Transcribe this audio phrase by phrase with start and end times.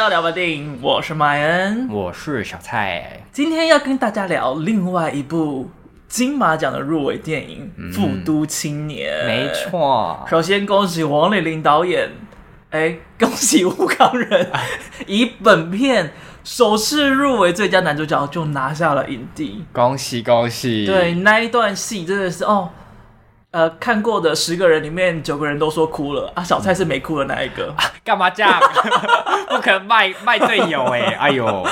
[0.00, 3.20] 到聊吧电影，我是麦恩，我是小蔡。
[3.30, 5.68] 今天要跟大家聊另外一部
[6.08, 9.12] 金马奖的入围电影《富都青年》。
[9.24, 12.08] 嗯、没错，首先恭喜王丽玲导演，
[12.70, 14.50] 哎， 恭喜吴康仁，
[15.06, 20.86] 以本片首次入围最佳男主角就拿下了影帝，恭喜恭喜！
[20.86, 22.70] 对，那一段戏真的是哦。
[23.52, 26.44] 呃，看过的十个人里面，九个人都说哭了啊！
[26.44, 28.60] 小蔡是没哭的那一个，干、啊、嘛这样？
[29.50, 31.00] 不可能卖卖队友哎！
[31.18, 31.66] 哎呦，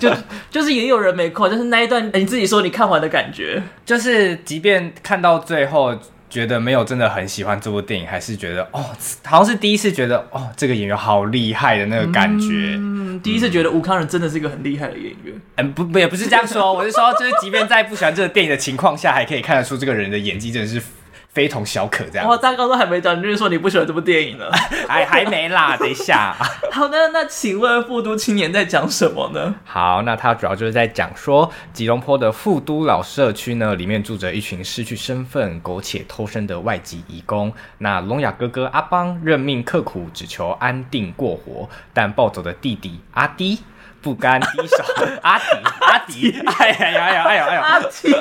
[0.00, 0.12] 就
[0.50, 5.96] 就是也有人没哭，就是那一段你自己说你看完的感觉，就是即便看到最后，
[6.28, 8.84] 觉得没有真的很喜欢这部电影，还是觉得哦，
[9.24, 12.74] 好像是第一次觉得哦，这个演员好厉害的那个感觉。
[12.76, 15.40] 嗯，第一次觉得吴康仁真的是一个很厉害的演员。
[15.58, 20.82] 嗯，不不也不是这样说，我是说，就是即便在不喜欢这个电影的情况下，还可以看得出这个人的演技真的是。
[21.32, 22.26] 非同小可，这样。
[22.28, 24.50] 我，大纲都还没讲，你就是说你不喜欢这部电影了？
[24.88, 26.34] 还还没啦， 等一下。
[26.72, 29.54] 好的，那请问《富都青年》在讲什么呢？
[29.64, 37.52] 好，那它主要就是在讲说，吉隆坡的富都老社区呢，里面住着一群失去身份、苟且偷生的外籍移工。
[37.78, 43.60] 那聋哑哥哥阿邦认命刻苦，只求安定过活，但暴走的弟弟阿滴。
[44.02, 44.76] 不甘低手，
[45.22, 45.44] 阿迪，
[45.80, 48.14] 阿迪， 哎呀呀呀，哎呀哎呀，阿迪，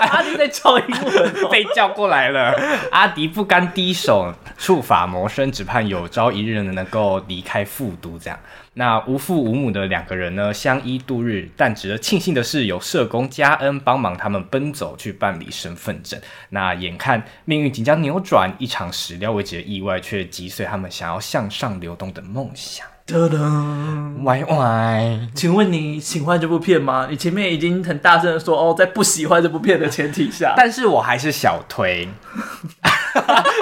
[0.00, 2.54] 阿迪在教英文， 被叫过来了。
[2.90, 8.18] 阿迪不甘低手，触法谋生，只盼有朝一日能够离开富都。
[8.18, 8.38] 这样，
[8.74, 11.48] 那无父无母的两个人呢，相依度日。
[11.56, 16.20] 但值得庆幸的是，有社工加恩帮忙他们奔走去办理身份证。
[16.50, 22.84] 那眼看命运即将扭转，一场始料未及的意外却击碎他们想要向上流动的梦想。
[23.08, 27.06] 噔噔，歪歪，请问你喜欢这部片吗？
[27.08, 32.06] 你前面已经很大声的说哦，在不喜欢这部片的前提下，但是我还是小推，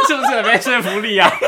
[0.08, 1.31] 是不是没说服力啊？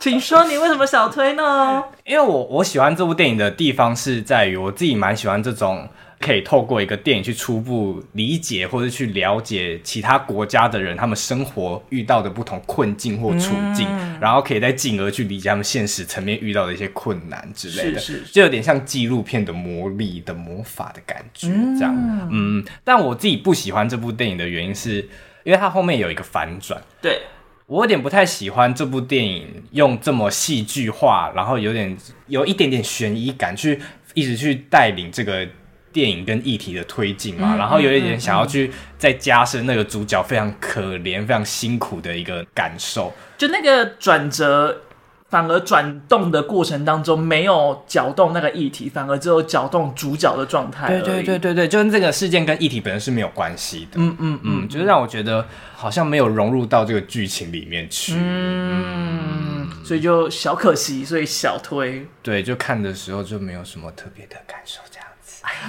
[0.00, 1.84] 请说你为什么小推呢？
[2.04, 5.88] 因为我我喜欢这部电影的地方是在于我自己蛮喜欢这种。
[6.20, 21.46] 可以透过一个电影去初步理解或者去了解其他国家的人，他们生活遇到的不同困境或处境，嗯、然后可以再进而去理解他们现实层面遇到的一些困难之类的，是是是，就有点像纪录片的魔力的魔法的感觉，
[21.78, 21.94] 这样。
[21.96, 24.96] 嗯，嗯，但我自己不喜欢这部电影的原因是，
[25.44, 26.82] 因为它后面有一个反转。
[27.00, 27.22] 对，
[27.66, 31.96] 我有点不太喜欢这部电影用这么戏剧化，然后有点
[32.26, 33.80] 有一点点悬疑感，去
[34.14, 35.46] 一直去带领这个。
[35.92, 43.12] 电影跟议题的推进嘛，然后有一点想要去再加深那个主角非常可怜、非常辛苦的一个感受。
[43.36, 44.82] 就那个转折，
[45.30, 50.88] 反而转动的过程当中没有搅动那个议题，反而只有搅动主角的状态。
[50.88, 53.92] 对对对对对，就跟这个事件跟议题本身是没有关系的。
[53.96, 58.12] 嗯嗯嗯，就是让我觉得好像没有融入到这个剧情里面去。
[58.14, 62.06] 嗯，嗯，所以就小可惜，所以小推。
[62.22, 64.80] 对，就看的时候就没有什么特别的感受。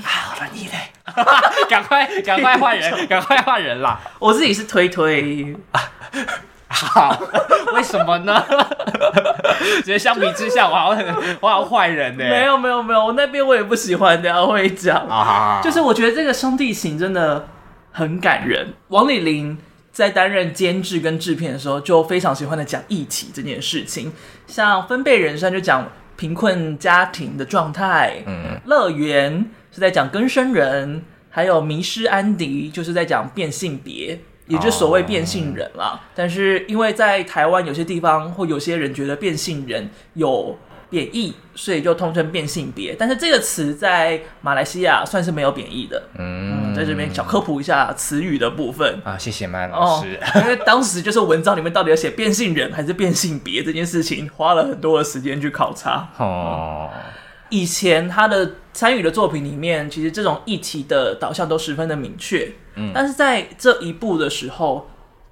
[0.04, 0.92] 好了，你嘞？
[1.70, 4.00] 赶快，赶快换人， 赶快换人啦！
[4.20, 5.56] 我自己是推推，
[6.68, 7.20] 好，
[7.74, 8.46] 为什么呢？
[9.84, 11.04] 觉得相比之下，我好像
[11.42, 12.24] 我好坏人呢。
[12.24, 15.60] 没有，没有，没有，我那边我也不喜欢的，我会讲啊。
[15.64, 17.48] 就是我觉得这个兄弟情真的
[17.92, 18.74] 很感人。
[18.90, 19.58] 王丽玲
[19.92, 24.14] 在担任监制跟制片的时候，就非常喜欢的讲义气这件事情，
[24.46, 29.50] 像分贝人生就讲贫困家庭的状态，嗯，乐园。
[29.72, 35.90] 是在讲更生人，还有迷失安迪，就是在讲变性别，也就是所谓变性人啦。
[35.92, 36.00] Oh.
[36.16, 40.58] 但是因为在台湾有些地方或有些人觉得变性人有
[40.90, 42.96] 贬义，所以就通称变性别。
[42.98, 46.02] 但是这个词在马来西亚算是没有贬义的。
[46.18, 50.20] 嗯，在这边小科普一下词语的部分啊，谢谢麦老师。
[50.34, 56.10] Oh, 因为当时就是文章里面到底要写变性人还是变性别这件事情，花了很多的时间去考察。
[56.18, 56.90] 哦。
[56.92, 57.02] Oh.
[57.52, 62.50] 以前他的参与的作品里面，其实这种议题的导向都十分的明确。
[62.76, 64.88] 嗯，但是在这一步的时候，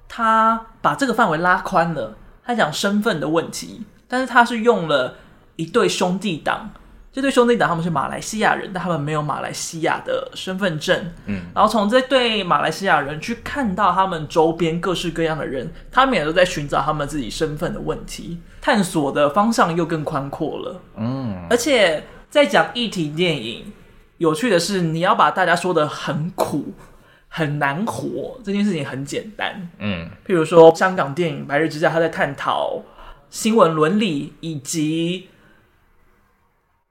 [0.06, 2.14] 他把这个范围拉宽了。
[2.44, 5.14] 他讲身份的问题，但是他是用了
[5.56, 6.68] 一对兄弟党。
[7.10, 11.10] 这对兄弟党他们是马来西亚人，但他们没有马来西亚的身份证。
[11.24, 18.42] 嗯，然后从这对马来西亚人去看到他们周边各式各样的人，他们也都在寻找他们自己身份的问题。
[18.60, 23.72] 探索的方向又更宽阔了，嗯，而且在讲议题电影，
[24.18, 26.72] 有趣的是，你要把大家说的很苦、
[27.28, 32.82] 很难活，这件事情很简单，嗯，譬如说香港电影《白日之下》，他在探讨
[33.30, 35.28] 新闻伦理以及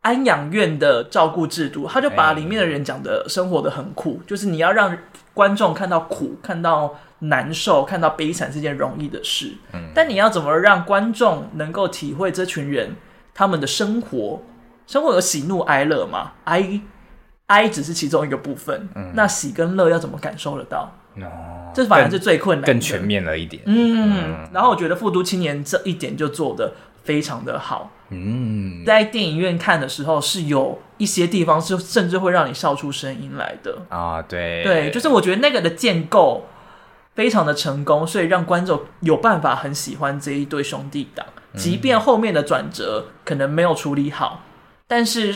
[0.02, 4.98] 安养院的照顾制度，他就把里面的人讲的生活的很苦，就是你要让
[5.34, 7.00] 观众看到苦，看到。
[7.20, 12.92] 难受，看到悲惨是件容易的事，嗯，但你要怎么让观众能够体会这群人
[13.34, 14.40] 他们的生活，
[14.88, 16.82] 生活有喜怒哀乐嘛，哀
[17.48, 20.92] 哀只是其中一个部分，嗯、那喜跟乐要怎么感受得到？
[21.18, 23.62] 哦，这反而是最困难的，更全面了一点。
[23.66, 26.74] 嗯，嗯然后我觉得《复读青年》这一点就做的
[27.04, 27.92] 非常的好。
[28.10, 33.78] 嗯，在电影院看的时候，是有一些地方是甚至会让你笑出声音来的。
[33.90, 34.22] 啊。
[34.22, 36.46] 对，对，就是我觉得那个的建构
[37.16, 41.26] 非常的成功，所以让观众有办法很喜欢这一对兄弟档，
[41.56, 44.44] 即便后面的转折可能没有处理好，
[44.88, 45.36] 但是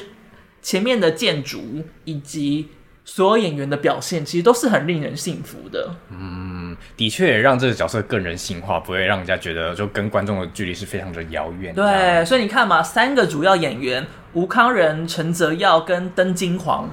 [0.61, 2.69] 前面的建筑以及。
[3.03, 5.93] 所有演员的表现其实都是很令人信服的。
[6.11, 11.73] 嗯，的确也让这个角色更人性化，不会让人家觉得就跟观众的距离是非常的遥远。
[11.73, 16.87] 对，所以你看嘛，三个主要演员吴康仁、陈泽耀跟登金煌，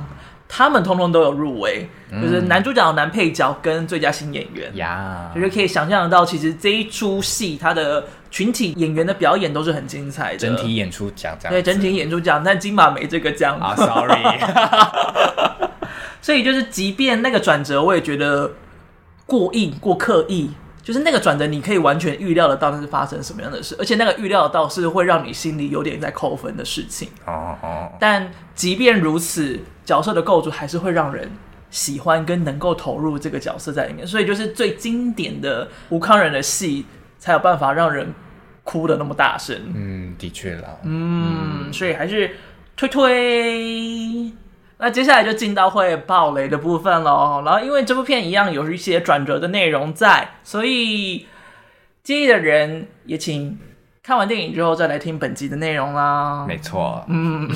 [0.48, 4.74] 他们通通都有入围，嗯、就是男主角、男配角跟最佳新演员。
[4.76, 10.38] 呀，就是可以想象得到，其实这一出戏它的群体演员的表演都是很精彩的。
[10.38, 11.52] 整体演出奖这样。
[11.52, 13.58] 对，整体演出奖，但金马没这个奖。
[13.58, 14.38] 啊，sorry。
[16.20, 18.52] 所以就是，即便那个转折，我也觉得
[19.26, 20.50] 过硬、过刻意。
[20.80, 27.10] 就是那个转折，你可以完全预料得到那是发生什么样的事，而且那个预料得到是会让你心里有点在扣分的事情。
[27.26, 27.92] 哦哦。
[28.00, 31.30] 但即便如此，角色的构筑还是会让人
[31.70, 34.06] 喜欢跟能够投入这个角色在里面。
[34.06, 36.86] 所以就是最经典的吴康仁的戏，
[37.18, 38.14] 才有办法让人
[38.64, 39.56] 哭的那么大声。
[39.74, 40.68] 嗯，的确啦。
[40.82, 42.36] 嗯，嗯，所以还是
[42.76, 44.32] 推推。
[44.78, 47.42] 那接下来就进到会爆雷的部分喽。
[47.44, 51.26] 然后因为这部片一样有一些转折的内容在，所以
[52.04, 53.58] 介意的人也请
[54.02, 56.44] 看完电影之后再来听本集的内容啦。
[56.46, 57.50] 没错，嗯。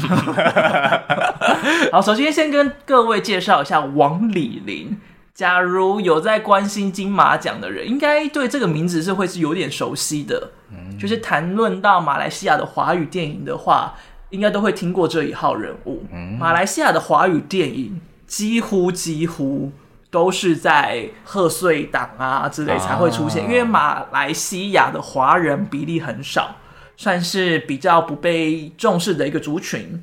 [1.92, 4.98] 好，首先先跟各位介绍一下王礼霖。
[5.34, 10.50] 假如有在关心金马奖的人，应该对这个名字是会是有点熟悉的。
[10.70, 13.94] 嗯，就是谈论到马来西亚的华语电影的话。
[14.32, 16.06] 应该都会听过这一号人物。
[16.10, 19.70] 嗯、马来西亚的华语电影几乎几乎
[20.10, 26.56] 都是在贺岁档啊之类才会出现，啊、因为马来西亚的华人比例很少，
[26.96, 30.02] 算是比较不被重视的一个族群。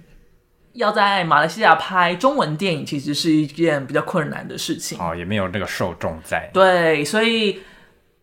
[0.73, 4.99] 要在马来西亚拍中文电影，其实是一件比较困难的事情。
[4.99, 6.49] 哦，也没有那个受众在。
[6.53, 7.59] 对，所以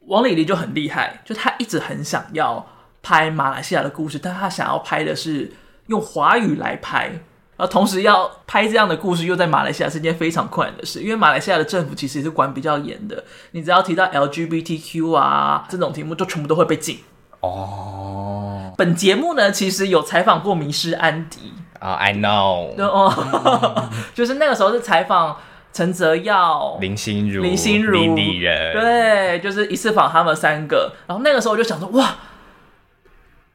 [0.07, 2.67] 王礼霖就很厉害，就他一直很想要
[3.03, 5.53] 拍马来西亚的故事，但他想要拍的是。
[5.89, 7.13] 用华语来拍，
[7.57, 13.23] 而同时要拍这样的故事，又在马来西亚是件非常困难的事，因为马来西亚的政府其实也是管比较严的，
[13.53, 16.99] 你只要提到 LGBTQ 啊这种题目，就全部都会被禁。
[17.39, 21.53] 哦，本节目呢，其实有采访过迷失安狄
[21.87, 25.37] 啊、uh,，I know，哦， 就是那个时候是采访
[25.73, 32.17] 陈泽耀、林心如、林心如、李李仁，对，就是一次访他们三个，然后那个时候我就想说，哇，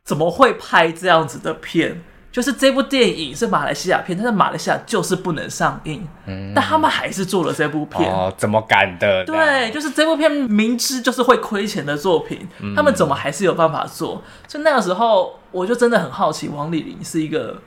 [0.05, 2.03] 怎么会拍这样子的片？
[2.31, 8.09] 就是这部电影是马来西亚片，但是马来西亚就是不能上映，嗯、但他们还是做了这部片。
[8.09, 9.25] 哦，怎么敢的？
[9.25, 14.23] 对，就是这部片明知就是会亏钱的作品，嗯、他们怎么还是有办法做？
[14.47, 17.57] 所以那个时候，我就真的很好奇，王丽玲是一个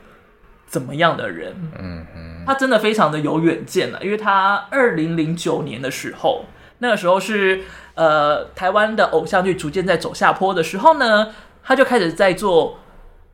[0.74, 1.54] 怎么样的人？
[1.78, 6.46] 嗯嗯，他真的非常的有远见了，因为他二零零九年的时候，
[6.78, 7.62] 那个时候是
[7.94, 11.28] 呃台湾的偶像剧逐渐在走下坡的时候呢，
[11.62, 12.78] 他就开始在做。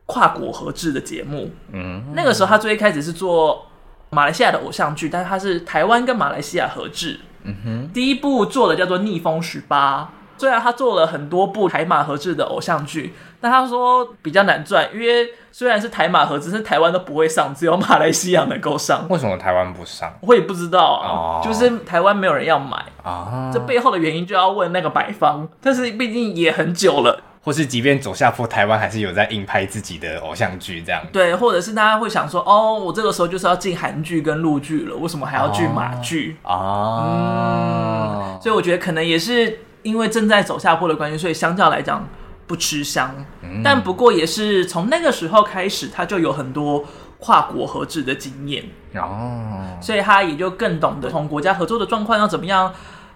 [0.07, 3.67] 跨国合制的节目，嗯，那个时候他最一开始是做
[4.09, 10.01] 马来西亚的偶像剧，但是他是台湾跟马来西亚合制，嗯哼，第一部做的叫做《逆风十八》，
[10.41, 19.05] 虽然他做了很多部台马合制的偶像剧，但他说比较难赚，因为虽然是台马合制，是台湾都不会上，只有马来西亚能够上。
[19.07, 20.11] 为什么台湾不上？
[20.21, 27.21] 我也不知道啊，哦、就是台湾没有人要买啊，这背后的原因就要问那个买方，但是毕竟也很久了。
[27.43, 31.01] 或是即便走下坡，台湾还是有在硬拍自己的偶像剧这样。
[31.11, 36.53] 对，或者是大家会想说，哦，我这个时候就是要进韩剧跟陆剧了，为什么还要去马剧啊？
[36.53, 42.07] 哦嗯、所以我觉得可能也是因为正在走下坡的关系，所以相较来讲
[42.47, 43.13] 不吃香。
[43.41, 46.85] 嗯、但不过也是从那个时候开始，他就有很多
[47.19, 48.63] 跨国合制的经验
[48.95, 52.73] 哦，所以他也就更懂得同国家合作的状况要怎么样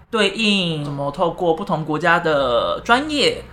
[0.10, 3.44] 对应，怎么透过不同国家的专业。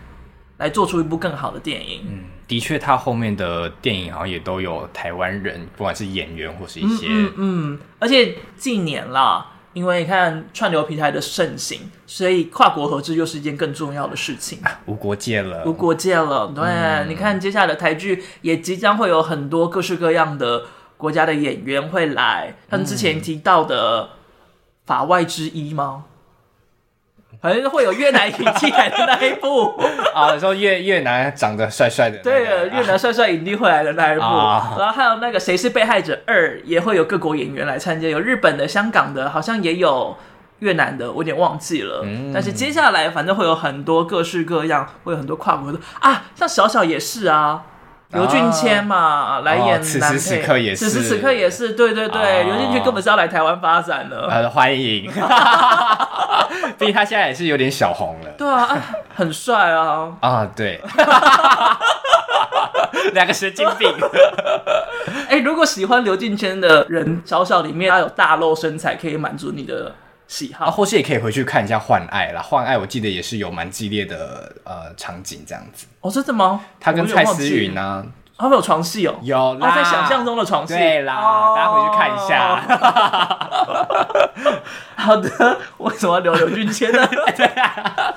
[0.58, 2.02] 来做出一部更好的电影。
[2.08, 14.58] 嗯，的确，他后面的电影好像也都有台湾人，不管是演员或是一些，嗯，嗯，嗯，而且近年啦，因为你看串流平台的盛行，所以跨国合制又是一件更重要的事情。
[14.62, 16.52] 啊，无国界了，无国界了。
[16.54, 20.64] 对，嗯，你看接下来的台剧也即将会有很多各式各样的
[20.96, 24.04] 国家的演员会来，像之前提到的
[24.84, 26.04] 《法外之一》吗？
[27.42, 29.74] 反正会有越南引进来的那一部。
[30.14, 40.16] 啊，说越越南长得帅帅的，对，越南帅帅引进回来的那一部，啊、然后还有那个谁是被害者二，也会有各国演员来参加，有日本的、香港的，好像也有
[40.60, 42.02] 越南的，我有点忘记了。
[42.04, 45.78] 嗯、但是接下来反正会有很多各式各样，会有很多跨国的。
[45.98, 47.64] 啊，像小小也是啊。
[48.12, 55.10] 刘俊谦嘛，啊、来演此时此刻也是，此时此刻也是，对对对，刘俊谦根本是要来台湾发展的，呃，欢迎，
[56.78, 58.68] 毕竟他现在也是有点小红了，对啊，
[59.14, 60.80] 很帅啊，啊，对，
[63.14, 63.90] 两个神经病，
[65.28, 69.94] 哎、欸，如果喜欢刘俊谦的人，小小里面他有大露身材，可以满足你的。
[70.28, 75.86] 喜好，或是也可以回去看一下《幻爱》啦，《幻爱》我记得也是有蛮激烈的呃场景这样子。
[76.00, 76.60] 哦，真的吗？
[76.80, 78.06] 他跟蔡思芸呢，
[78.38, 82.56] 他们有床戏哦，有啦，在想象中的床戏，对啦，大家回去看一下。
[84.96, 87.06] 好的，为什么要留刘俊谦呢？
[87.36, 88.14] 对啊，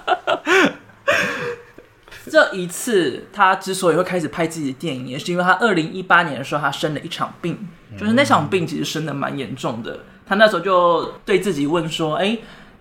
[2.32, 7.68] 这一次他之所以会开始拍自己的电影，也是因为他二零一八年的时候他生了一场病，
[8.00, 10.00] 就是那场病其实生的蛮严重的。
[10.26, 12.38] 他那时候就对自己问说：“哎，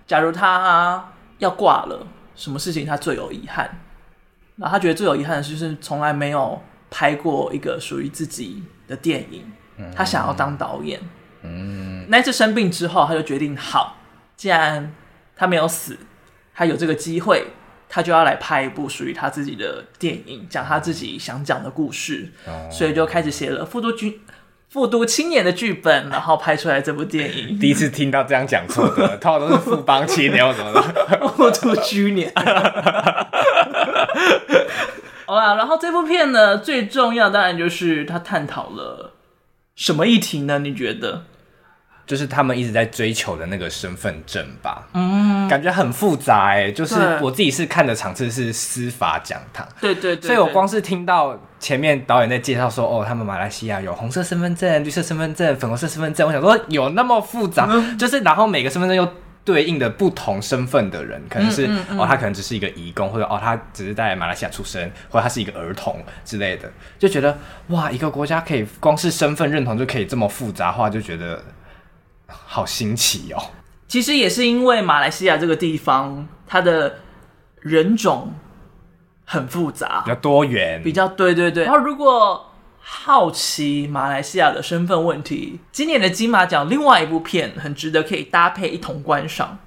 [0.07, 3.81] 假如他要挂了，什么事情他最有遗憾？”
[4.57, 9.45] 然后他觉得最有遗憾的就是从来没有拍过一个属于自己的电影。
[9.93, 10.99] 他想要当导演。
[11.43, 13.97] 嗯，那次生病之后，他就决定：好，
[14.37, 14.93] 既然
[15.35, 15.97] 他没有死，
[16.53, 17.47] 他有这个机会，
[17.89, 22.31] 他就要来拍一部属于他自己的电影，讲他自己想讲的故事。
[22.71, 24.13] 所以就开始写了《复读君》。
[24.75, 27.55] 富都青年的剧本，然后拍出来这部电影。
[27.57, 31.27] 第一次听到这样讲错的， 通常都是富邦青年或什么的。
[31.29, 32.29] 复读居年。
[35.25, 39.13] 好啦，然后这部片呢，最重要当然就是它探讨了
[39.77, 40.59] 什么议题呢？
[40.59, 41.23] 你觉得？
[42.05, 46.71] 就是他们一直在追求的那个身份证吧，嗯，感觉很复杂哎、欸。
[46.71, 57.65] 就是我自己是看的场次是司法讲堂，对对对，所以我光是听到前面导演在介绍说，哦，他们马来西亚有红色身份证、绿色身份证、粉红色身份证，我想说有那么复杂？
[57.71, 59.07] 嗯、就是然后每个身份证又
[59.43, 67.35] 对应的不同身份的人，可能是、嗯嗯嗯、哦，他可能只是一个移工，或者哦，他只是在马来西亚出生，或者他是一个儿童之类的，就觉得
[67.69, 71.41] 哇，一个国家可以光是身份认同就可以这么复杂化，就觉得。
[72.27, 73.51] 好新奇哦！
[73.87, 76.99] 其实也是因为马来西亚这个地方，它的
[77.61, 78.33] 人种
[79.25, 81.63] 很复杂，比较多元，比较对对对。
[81.63, 89.59] 然后如果好奇马来西亚的身份问题，今年的金马奖另外一部片很值得可以搭配一同观赏，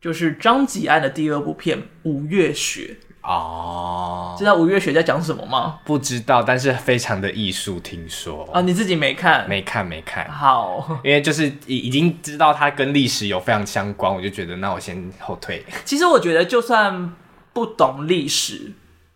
[0.00, 2.98] 就是张吉安的第二部片《五月雪》。
[3.28, 5.80] 哦，知道五月雪在讲什么吗？
[5.84, 7.78] 不知道，但是非常的艺术。
[7.80, 9.46] 听说啊，你自己没看？
[9.46, 10.26] 没看，没看。
[10.30, 15.62] 好，因为就是已已经知道它跟历史有非常相关，我就觉得那我先后退。
[15.84, 17.14] 其实我觉得，就算
[17.52, 18.72] 不懂历史，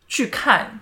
[0.06, 0.80] 去看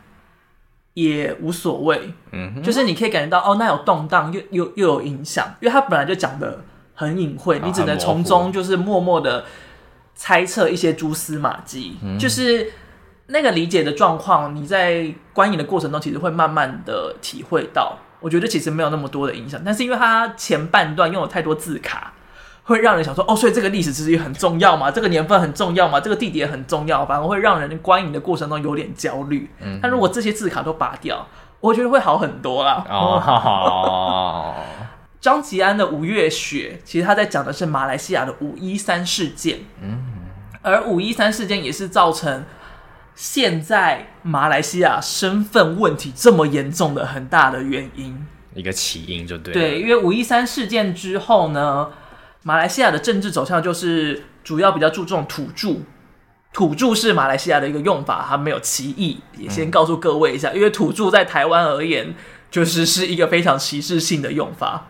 [0.94, 2.12] 也无所谓。
[2.32, 9.44] 嗯哼，就是你可以感觉到哦，那有动荡，又又又有影响，因为它本来就讲的很隐晦，你只能从中就是默默的
[10.16, 12.72] 猜测一些蛛丝马迹，嗯、就是。
[13.32, 17.96] 那个理解的状况，你在观影的过程中，其实会慢慢的体会到。
[18.18, 22.12] 我觉得其实没有那么多的影响，但是因为它前半段用了太多字卡，
[22.64, 29.49] 会让人想说，哦，所以这个历史其实也很重要嘛，这个年份很重要嘛，这个地点很重要，反而会让人观影的过程中有点焦虑。
[29.60, 31.26] 嗯，但如果这些字卡都拔掉，
[31.60, 32.84] 我觉得会好很多啦。
[32.90, 34.54] 哦，
[35.20, 39.60] 张吉安的《五月雪》，其实他在讲的是马来西亚的五一三事件。
[39.80, 39.99] 嗯，
[40.60, 42.44] 而五一三事件也是造成。
[43.20, 49.52] 现在马来西亚身份问题这么严重的很大的原因，一个起因就对。
[49.52, 51.90] 对，因为五一三事件之后呢，
[52.44, 55.82] 马来西亚的政治走向就是主要比较注重土著，
[56.54, 62.14] 土著是马来西亚的一个用法，它没有歧义，也先告诉各位一下，嗯、因为土著在台湾而言，
[62.50, 64.86] 就是是一个非常歧视性的用法。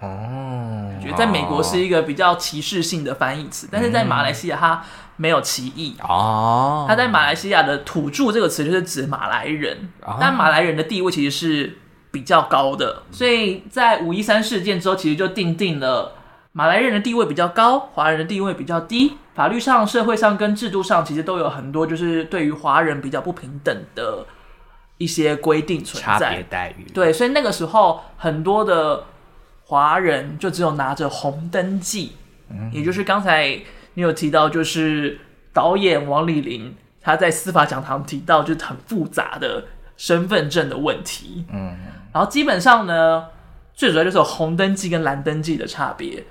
[0.00, 4.84] 哦，觉得在美国是一个比较歧视性的翻译词，但是在马来西亚它。
[5.18, 5.96] 没有歧义。
[6.00, 11.78] 哦，他在马来西亚的土著这个词就是指马来人，哦、但马来人的地位其实是
[12.10, 16.12] 比较高的，所以在五一三事件之后，其实就定定了
[16.52, 24.24] 马来人的地位比较高，华人的地位比较低，法律上、社会上跟制度上其实都有很多就是对于华人比较不平等的
[24.98, 26.84] 一些规定存在，差别待遇。
[26.94, 29.04] 对，所以那个时候很多的
[29.64, 32.12] 华人就只有拿着红登记，
[32.50, 33.60] 嗯、也就是刚才。
[33.98, 35.18] 你有提到，就是
[35.52, 39.64] 导演王丽玲，他在司法讲堂提到，就是很复杂的
[39.96, 41.44] 身份证的问题。
[41.52, 41.76] 嗯，
[42.12, 43.24] 然后基本上呢，
[43.74, 46.22] 最主要就是有红登记跟蓝登记的差别。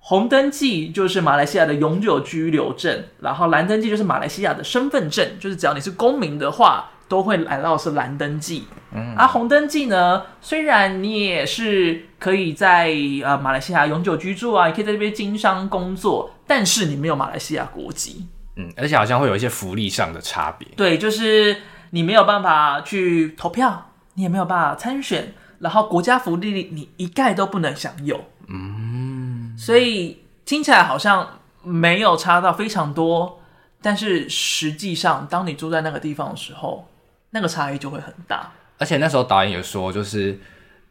[0.00, 8.64] 红登记就是马来西亚的永久居留证，然后蓝登记就是马来西亚的身份证，就是只要你是公民的话，都会来到是蓝登记。
[8.92, 12.92] 嗯，而红登记呢，虽然你也是可以在
[13.22, 18.26] 呃马来西亚永久居住啊，也可以在这边经商工作，但是你没有马来西亚国籍。
[18.56, 20.68] 嗯，而且好像会有一些福利上的差别。
[20.76, 21.56] 对，就是
[21.90, 28.24] 你没有办法去投票，你也没有办法参选，然后国家福利你一概都不能享有。
[28.46, 33.40] 嗯，所以听起来好像没有差到非常多，
[33.82, 36.88] 但是实际上，当你住在那个地方的时候，
[37.30, 38.52] 那个差异就会很大。
[38.78, 40.38] 而且那时候导演也说，就是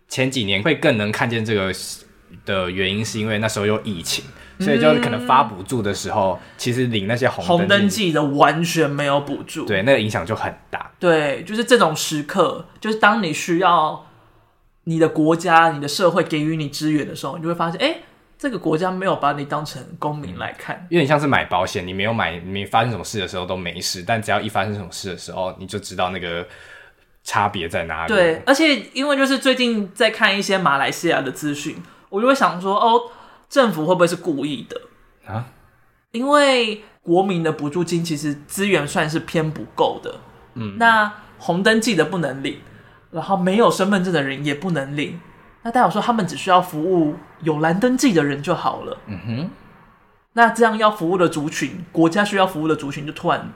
[0.10, 1.74] 前几年会更能看见这个
[2.45, 4.25] 的原因，是因为那时候有疫情，
[4.63, 10.91] 所以就可能发补助的时候，嗯、其实领那些红红登记的完全没有补助，对，那个影响就很大。
[11.00, 14.05] 对，就是这种时刻，就是当你需要。
[14.86, 18.01] 你的国家、你的社会给予你支援的时候，你就会发现，哎、欸，
[18.38, 26.46] 这个国家没有把你当成公民来看，有点像是买保险，你没有买，你没发生什么事的时候都没事，但只要一发生什么事的时候，你就知道那个
[27.24, 28.13] 差别在哪里。
[28.13, 31.77] 对，而且因为就是最近在看一些马来西亚的资讯，
[32.10, 33.03] 我就会想说，哦，
[33.53, 34.81] 政府会不会是故意的
[35.31, 35.45] 啊？
[36.10, 40.19] 因为国民的补助金其实资源算是偏不够的，
[40.55, 42.57] 嗯，那红灯记的不能领。
[43.12, 45.19] 然后没有身份证的人也不能领，
[45.62, 48.98] 那代表说他们只需要服务有蓝登记的人就好了。
[49.05, 49.50] 嗯哼，
[50.33, 53.53] 那这样要服务的族群，国家需要服务的族群就突然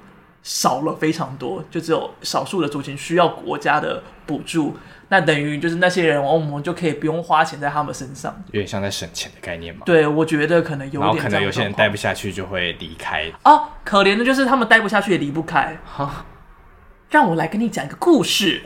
[0.47, 4.77] 少了非常多，就只有少数的族群需要国家的补助。
[5.09, 9.81] 那等于就是那些人，我们就可以不用花钱在他们身上，有点像在省钱的概念嘛。
[9.85, 11.01] 对，我觉得可能有点。
[11.01, 13.29] 然后可能有些人待不下去就会离开。
[13.43, 15.77] 哦，可怜的就是他们待不下去也离不开。
[17.11, 18.63] 让我来跟你讲一个故事，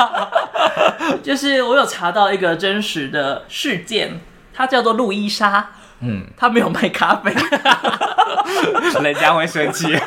[1.24, 4.20] 就是我有查到一个真实的事件，
[4.52, 5.70] 它叫做路易莎。
[6.00, 7.32] 嗯，他没有卖咖啡，
[9.02, 9.86] 人家会生气。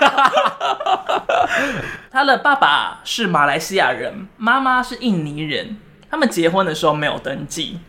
[2.11, 5.77] 他的爸爸是马来西亚人，妈妈是印尼人，
[6.09, 7.79] 他们结婚的时候没有登记，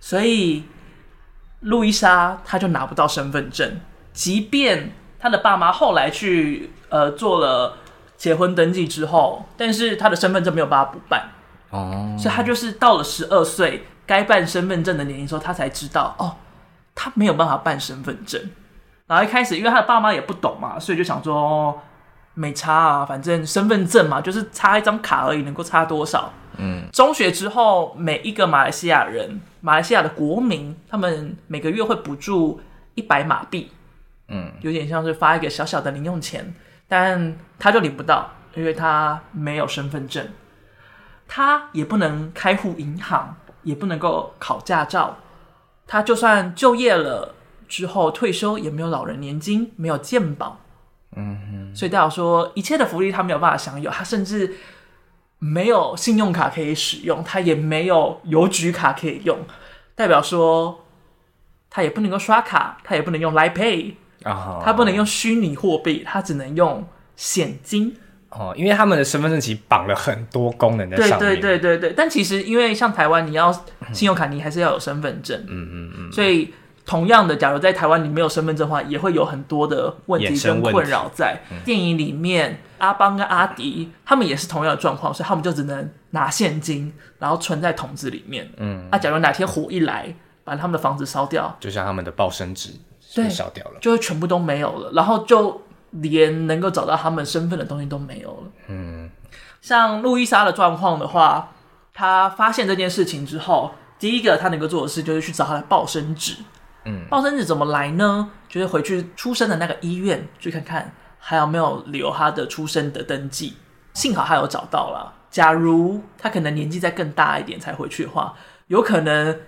[0.00, 0.64] 所以
[1.60, 3.80] 路易莎他就拿不到身份证，
[4.12, 7.78] 即便他的爸妈后来去呃做了。
[8.16, 11.28] 结婚登记之后，但是他的身份证没有办法补办，
[11.70, 12.18] 哦，oh.
[12.18, 16.36] 所以他就是到了十二岁该办身份证的年龄时候，他才知道哦，
[16.94, 18.40] 他没有办法办身份证。
[19.06, 21.78] 然后一开始，因为他的爸妈也不懂嘛，所以就想说，哦，
[22.34, 26.32] 没差啊，反正身份证嘛，就是插一张卡而已，能够差多少？
[26.56, 26.88] 嗯。
[26.92, 32.60] 中学之后，每一个马来西亚人，马来西亚的国民，他们每个月会补助
[32.94, 33.70] 一百马币，
[34.28, 36.54] 嗯，有点像是发一个小小的零用钱。
[36.86, 40.28] 但他就领不到，因为他没有身份证，
[41.26, 45.16] 他也不能开户银行，也不能够考驾照，
[45.86, 47.34] 他就算就业了
[47.68, 50.60] 之后退休，也没有老人年金，没有健保，
[51.16, 54.56] 嗯哼，所以代表说一切的福利他没有办法享有，他甚至
[55.38, 59.38] 没有信用卡可以使用，他也没有邮局卡可以用，
[59.94, 60.84] 代表说
[61.70, 63.94] 他也不能够刷卡，他也不能用 Line Pay。
[64.22, 67.94] 啊，他不能用虚拟货币，他只能用现金。
[68.36, 71.18] 哦，因为他们的身份证其实绑了很多功能在上面。
[71.18, 73.52] 对对对对对，但其实因为像台湾，你要
[73.92, 75.38] 信用卡，你还是要有身份证。
[75.48, 76.12] 嗯嗯嗯。
[76.12, 76.52] 所以
[76.84, 81.40] 同样的，假如在台湾你没有身份证的话，也会有很多的问题跟困扰在。
[81.64, 88.50] 电影里面，阿邦跟阿迪他们也是同样的状况，所以他们就只能拿现金，然后存在桶子里面。
[88.56, 88.88] 嗯。
[88.90, 92.70] 啊，假如哪天火一来，把他们的房子烧掉，就像他们的报生纸。
[93.14, 95.62] 对，烧掉了，就会全部都没有了，然后就
[96.02, 98.50] 连能够找到他们身份的东西都没有了。
[98.68, 99.10] 嗯，
[99.60, 101.52] 像路易莎的状况的话，
[101.92, 106.36] 她发现这件事情之后，第一个她能够做的事就是去找他的报生纸。
[106.84, 108.30] 嗯，报生纸怎么来呢？
[108.48, 113.56] 就是回去出生的那个医院去看看还有没有留她的出生的登记。
[113.94, 115.12] 幸好她有找到了。
[115.30, 118.34] 假如她可能年纪再更大一点才回去的话，
[118.66, 119.40] 有可能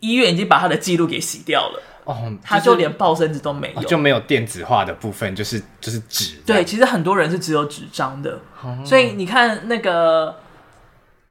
[0.00, 1.82] 医院已经把他的记录给洗掉了。
[2.04, 6.36] 哦，就是、他就连报身纸都没有，就没有电子化的部分，就是就是纸。
[6.46, 10.36] 对，其实很多人是只有纸张的，哦、所以你看那个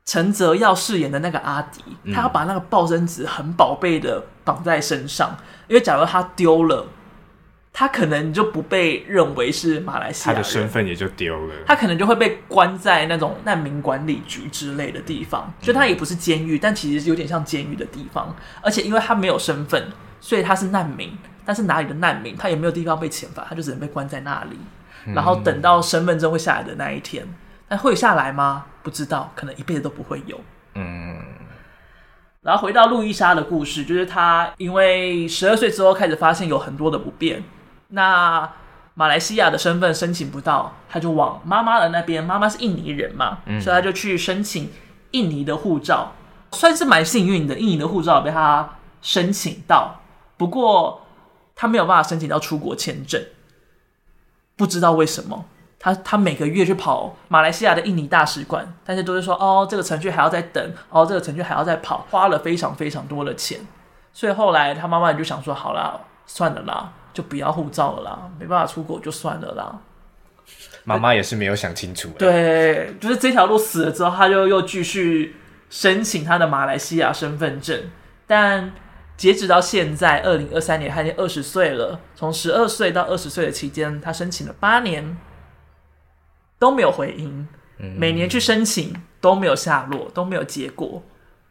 [0.06, 6.86] 陈泽耀饰演的那个阿迪，嗯、他要把那个报身纸很宝贝的绑在身上，因为假如他丢了，
[7.74, 19.92] 他可能就不被认为是马来西亚人，他的身份也就丢了，他可能就会被关在那种难民管理局之类的地方，就他也不是监狱，但其实有点像监狱的地方，而且因为他没有身份。
[20.26, 21.12] 所以他是难民，
[21.44, 24.58] 但是哪里的难民，他也没有地方被遣返，他就只能被关在那里，
[25.06, 27.28] 嗯、然后等到身份证会下来的那一天，
[27.68, 28.68] 但会下来吗？
[28.84, 30.40] 不知道，可能一辈子都不会有。
[30.76, 31.20] 嗯，
[32.42, 37.44] 然后回到路易莎的故事，就是她因为十二岁之后开始发现有很多的不便，
[37.96, 38.52] 那
[38.96, 44.72] 马来西亚的身份申请不到，他就往妈妈的那边，妈妈是印尼人嘛，嗯、所以他就去申请
[45.12, 46.12] 印尼的护照，
[46.52, 50.00] 算是蛮幸运的，印尼的护照被他申请到，
[50.38, 51.06] 不过
[51.56, 53.24] 他没有办法申请到出国签证，
[54.56, 55.46] 不知道为什么。
[55.80, 63.60] 他他每个月去跑马来西亚的印尼大使馆，但是都是说哦，这个程序还要再等，哦，这个程序还要再跑，花了非常非常多的钱。
[64.14, 69.80] 所以后来他妈妈就想说，好啦，算了啦，就不要护照了啦，没办法出国就算了啦。
[70.84, 72.10] 妈妈也是没有想清楚。
[72.18, 75.36] 对，就是这条路死了之后，他就又继续
[75.70, 77.90] 申请他的马来西亚身份证。
[78.28, 78.74] 但
[79.16, 82.00] 截止到现在，二零二三年，他已经二十岁了。
[82.16, 85.16] 从十二岁到二十岁的期间，他申请了八年。
[86.60, 87.46] 都没有回音，
[87.78, 91.04] 每年去申请都没有下落，都没有结果，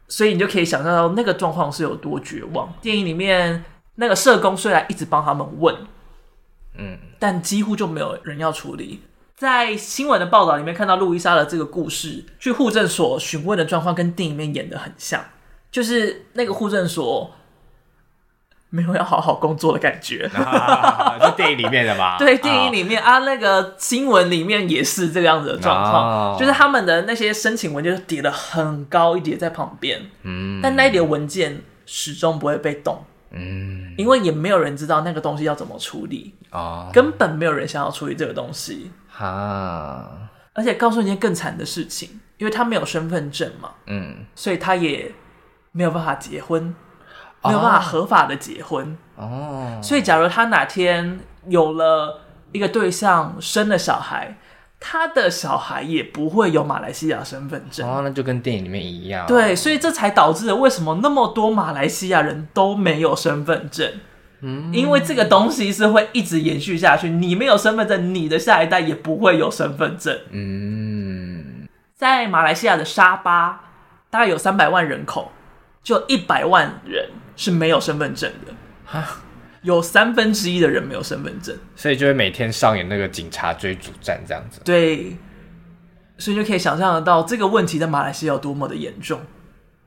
[0.08, 2.72] 所以你就可以想象到那个状况是有多绝望。
[2.80, 3.62] 电影里面
[4.02, 5.74] 那个社工虽然一直帮他们问，
[6.76, 9.00] 嗯，但几乎就没有人要处理。
[9.36, 15.24] 在新闻的报道里面看到路易莎的这个故事，去户政所询问的状况跟电影里面演的很像，
[15.70, 17.30] 就是那个户政所。
[18.74, 20.26] 没有要好好工作的感觉，
[21.20, 22.16] 就电影里面的嘛。
[22.18, 45.12] 对，电影里面啊，那个新闻里面也是这个样子的状况，就是他们的那些申请文件就叠的很高一叠在旁边，嗯，但那一叠文件始终不会被动，嗯，因为也没有人知道那个东西要怎么处理，哦，根本没有人想要处理这个东西，哈，而且告诉你一件更惨的事情，因为他没有身份证嘛，嗯，所以他也
[45.72, 46.74] 没有办法结婚。
[47.44, 48.96] 没有办法合法的结婚。
[49.16, 51.18] 哦，所以假如他哪天
[51.48, 52.20] 有了
[52.52, 54.38] 一个对象，生了小孩，
[54.82, 59.26] 他的小孩也不会有马来西亚身份证哦，那就跟电影里面一样。
[59.26, 63.90] 对，所以这才导致了为什么那么多马来西亚人都没有身份证。
[64.40, 70.18] 嗯，因为这个东西是会一直延续下去，你没有身份证，你的下一代也不会有身份证。
[70.30, 73.60] 嗯，在马来西亚的沙巴，
[74.10, 75.30] 大概有三百万人口，
[75.82, 77.08] 就一百万人。
[77.34, 78.52] 是没有身份证的
[78.84, 79.02] 哈，
[79.62, 84.60] 有三分之一的人没有身份证，所以就会每天上演那个警察追逐战这样子。
[84.64, 85.16] 对，
[86.18, 89.20] 所以就可以想象得到这个问题在马来西亚有多么的严重，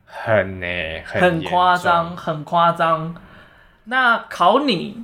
[0.06, 0.66] 很呢，
[1.06, 3.16] 很夸张，很夸张。
[3.86, 5.04] 那考你，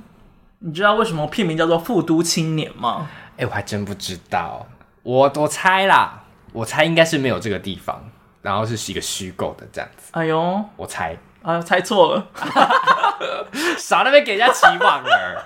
[0.60, 3.08] 你知道为什么片名叫做《富都青年》吗？
[3.32, 4.66] 哎、欸，我还真不知道。
[5.02, 10.10] 我我猜啦，我猜应该是没有这个地方，然后是一个虚构的这样子。
[10.12, 11.16] 哎呦，我猜。
[11.42, 12.26] 啊，猜错了，
[13.76, 15.44] 少那边给人家期望了。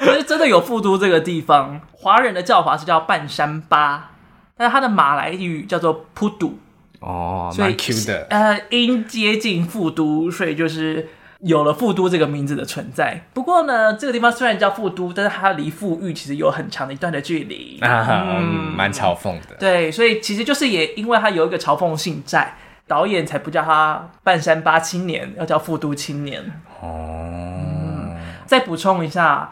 [0.00, 4.10] 其实真的有富都这个地方，华人的叫法是叫半山巴，
[4.56, 6.58] 但是它的马来语叫做普杜。
[7.00, 8.26] 哦，蛮 Q 的。
[8.30, 11.08] 呃，因接近富都，所以就是
[11.40, 13.24] 有了富都这个名字的存在。
[13.32, 17.78] 不过呢，这个地方虽然叫富都，但是它离富裕其实有很长的一段的距离。
[17.80, 18.04] 啊，
[18.36, 18.42] 嗯，
[18.76, 19.56] 蛮嘲讽的。
[19.58, 22.54] 对，所以其实就是也因为它有一个嘲讽性在。
[22.88, 26.42] 导演才不叫他半山八青年，要叫富都青年。
[26.80, 29.50] 哦、嗯，再补充一下，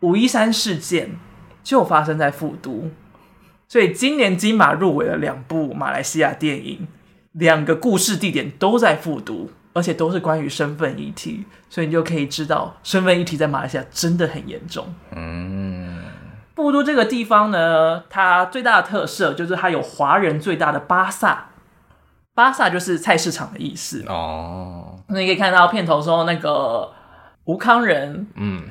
[0.00, 1.10] 五一三事件
[1.62, 2.90] 就发生在富都，
[3.68, 6.88] 所以今年金马入围了两部马来西亚电影，
[7.32, 14.94] 两个故事地点都在富都，而且都是关于身份议题，所以你就可以知道身份议题在马来西亚真的很严重。
[15.14, 15.98] 嗯，
[16.56, 21.48] 富都这个地方呢，它最大的特色就是它有华人最大的巴萨。
[22.38, 24.96] 巴萨就是菜市场的意思哦。
[25.08, 26.88] 那你可以看到片头说那个
[27.46, 28.62] 吴康仁，嗯，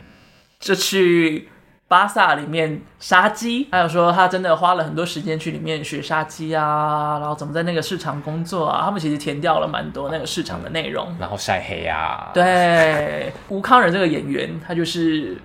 [0.57, 1.49] 就去
[1.89, 8.85] 巴萨里面杀鸡，还有说他真的花了很多时间去里面学杀鸡啊，然后怎么在那个市场工作啊。
[8.85, 12.31] 他们其实填掉了蛮多那个市场的内容，嗯，然后晒黑啊。
[12.33, 15.37] 对，吴康仁这个演员，他就是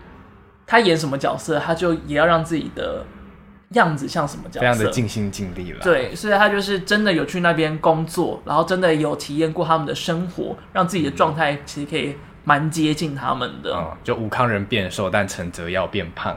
[0.64, 3.04] 他演什么角色，他就也要让自己的。
[3.80, 4.60] 样子像什么角色？
[4.60, 5.78] 非常的尽心尽力了。
[5.82, 13.74] 对，所以他就是真的有去那边工作，然后真的有体验过他们的生活，让自己的状态其实可以蛮接近他们的。
[13.74, 16.36] 嗯、就武康人变瘦，但陈泽耀变胖。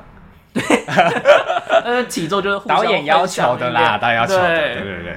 [0.54, 0.63] 对，
[1.84, 4.48] 呃，体重就是 导演要求的啦，导演要求的。
[4.48, 5.15] 对对对对。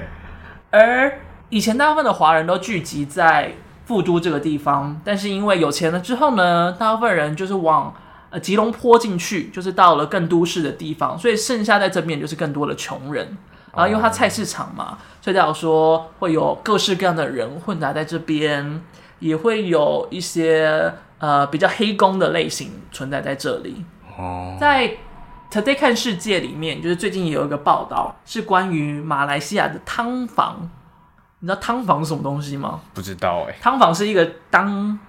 [0.71, 3.53] 而以前大部分的华人都聚集在
[3.85, 7.93] 富都这个地方，但是因为有钱了之后呢，大部分人就是往。
[8.31, 13.37] 呃，吉隆坡进去就是到了更都市的地方，所以剩下在这边就是更多的穷人。
[13.73, 18.83] 然后因为它菜市场嘛，所以假如说会有各式各样的人混杂在这边，
[19.19, 23.83] 也会有一些呃比较黑工的类型存在在这里。
[24.17, 24.91] 哦，在
[25.51, 30.69] Today 看世界里面，就是最近也有一个报道，是关于马来西亚的汤房
[31.39, 32.81] 你知道汤房是什么东西吗？
[32.93, 33.57] 不知道哎、欸。
[33.61, 34.99] 汤房是一个当。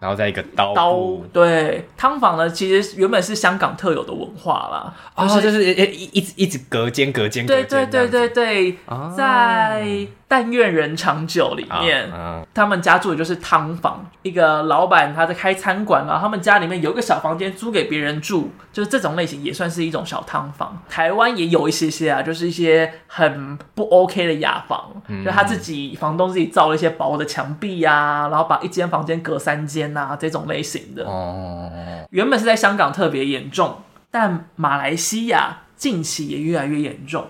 [0.00, 0.98] 然后再一个刀，刀
[1.32, 10.08] 对汤房呢，其实原本是香港特有的文化啦，哦，就是一一一直一直隔间隔间，对对对对对，哦、在。
[10.30, 12.46] 但愿人长久里面，oh, uh.
[12.54, 14.08] 他们家住的就是汤房。
[14.22, 20.80] 一个老板他在开餐馆，然后他们家里面有一个小房间租给别人住，就是这种类型也算是一种小汤房。
[20.88, 31.04] 台湾也有一些些啊，就是一些很不 OK 的雅房，嗯、就他自己房东自己造了一些薄的墙壁啊，然后把一间房间隔三间啊，这种类型的。
[31.06, 32.08] 哦，oh.
[32.10, 33.78] 原本是在香港特别严重，
[34.12, 37.26] 但马来西亚近期也越来越严重。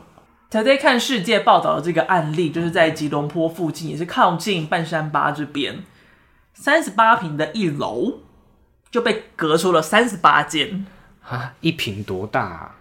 [0.50, 5.84] Today 看世界报道的这个案例，就是在吉隆坡附近，也是靠近半山巴这边，
[6.54, 8.14] 三十八平的一楼
[8.90, 10.84] 就被隔出了三十八间
[11.22, 11.54] 啊！
[11.60, 12.74] 一平多大啊？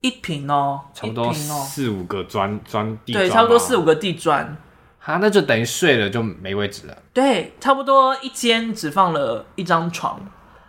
[0.00, 4.56] 一平哦，差不多四五个砖砖地砖，对，差不多四五个地砖
[5.04, 6.96] 啊，那就等于睡了就没位置了。
[7.12, 10.20] 对，差不多一间只放了一张床，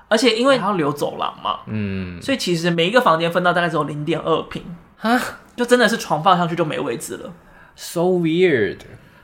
[0.07, 4.63] 而且因为它要留走廊嘛，嗯，所以其实每一个房间分到大概只有零点二平
[5.01, 5.21] 啊。
[5.55, 7.33] 就真的是床放上去就没位置了
[7.75, 8.77] ，so weird。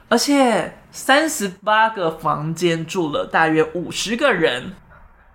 [0.09, 4.73] 而且三十八个房间住了大约五十个人。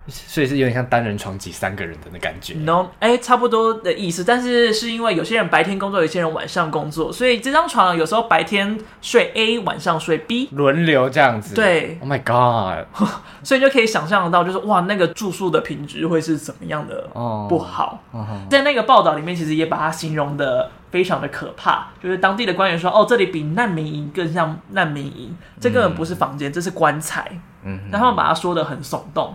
[0.09, 2.55] 所以是有点像单人床挤三个人的那感觉。
[2.55, 4.23] No，哎、欸，差不多的意思。
[4.23, 11.55] 但是是因为有些人白天工作，有些人晚上工作，所以这张床有时候白天睡 A，晚上睡 B，轮流这样子。
[11.55, 12.87] 对，Oh my God！
[13.43, 17.09] 所以就可以想象得到，就是哇，那个住宿的品质会是怎么样的
[17.49, 18.03] 不好。
[18.13, 18.23] Oh.
[18.23, 18.39] Oh.
[18.49, 21.89] 在那个报道里面，其实也把它形容的非常的可怕。
[22.03, 27.41] 就是当地的官员说，哦，这里比难民营更像难民营，这根本不是房间，这是棺材。
[27.65, 29.35] 嗯，然后他们把它说的很耸动。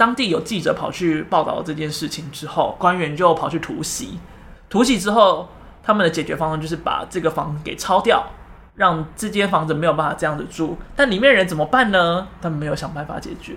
[0.00, 4.18] 当地有记者跑去报道这件事情之后，官员就跑去突袭。
[4.70, 5.46] 突袭之后，
[5.82, 8.24] 他们的解决方案就是把这个房给抄掉，
[8.76, 10.78] 让这间房子没有办法这样子住。
[10.96, 12.26] 但里面人怎么办呢？
[12.40, 13.56] 他们没有想办法解决。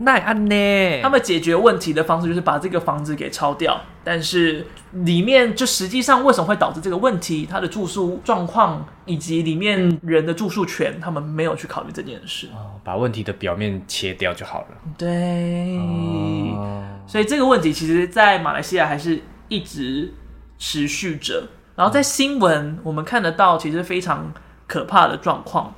[0.00, 1.02] 那安呢？
[1.02, 7.44] 他们解决问题的方式就是把这个房子给抄掉，但是里面就实际上为什么会导致这个问题？
[7.44, 12.46] 他的住宿状况以及里面人的住宿权，他们没有去考虑这件事。
[12.54, 14.68] 哦，把问题的表面切掉就好了。
[14.96, 20.14] 对，哦，所以这个问题其实，在马来西亚还是一直
[20.58, 21.48] 持续着。
[21.74, 24.32] 然后在新闻我们看得到，其实非常
[24.68, 25.74] 可怕的状况。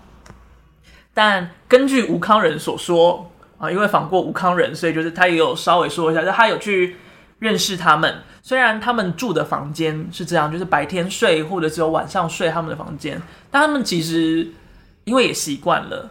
[1.14, 3.29] 但根据吴康仁所说。
[3.61, 6.96] 啊，因为访过吴康仁，所以就是他也有稍微说一下，就他有去
[7.38, 8.23] 认识他们。
[8.40, 13.20] 虽然他们住的房间是这样，就是白天睡或者只有晚上睡他们的房间，
[13.51, 14.49] 但他们其实
[15.05, 16.11] 因为也习惯了，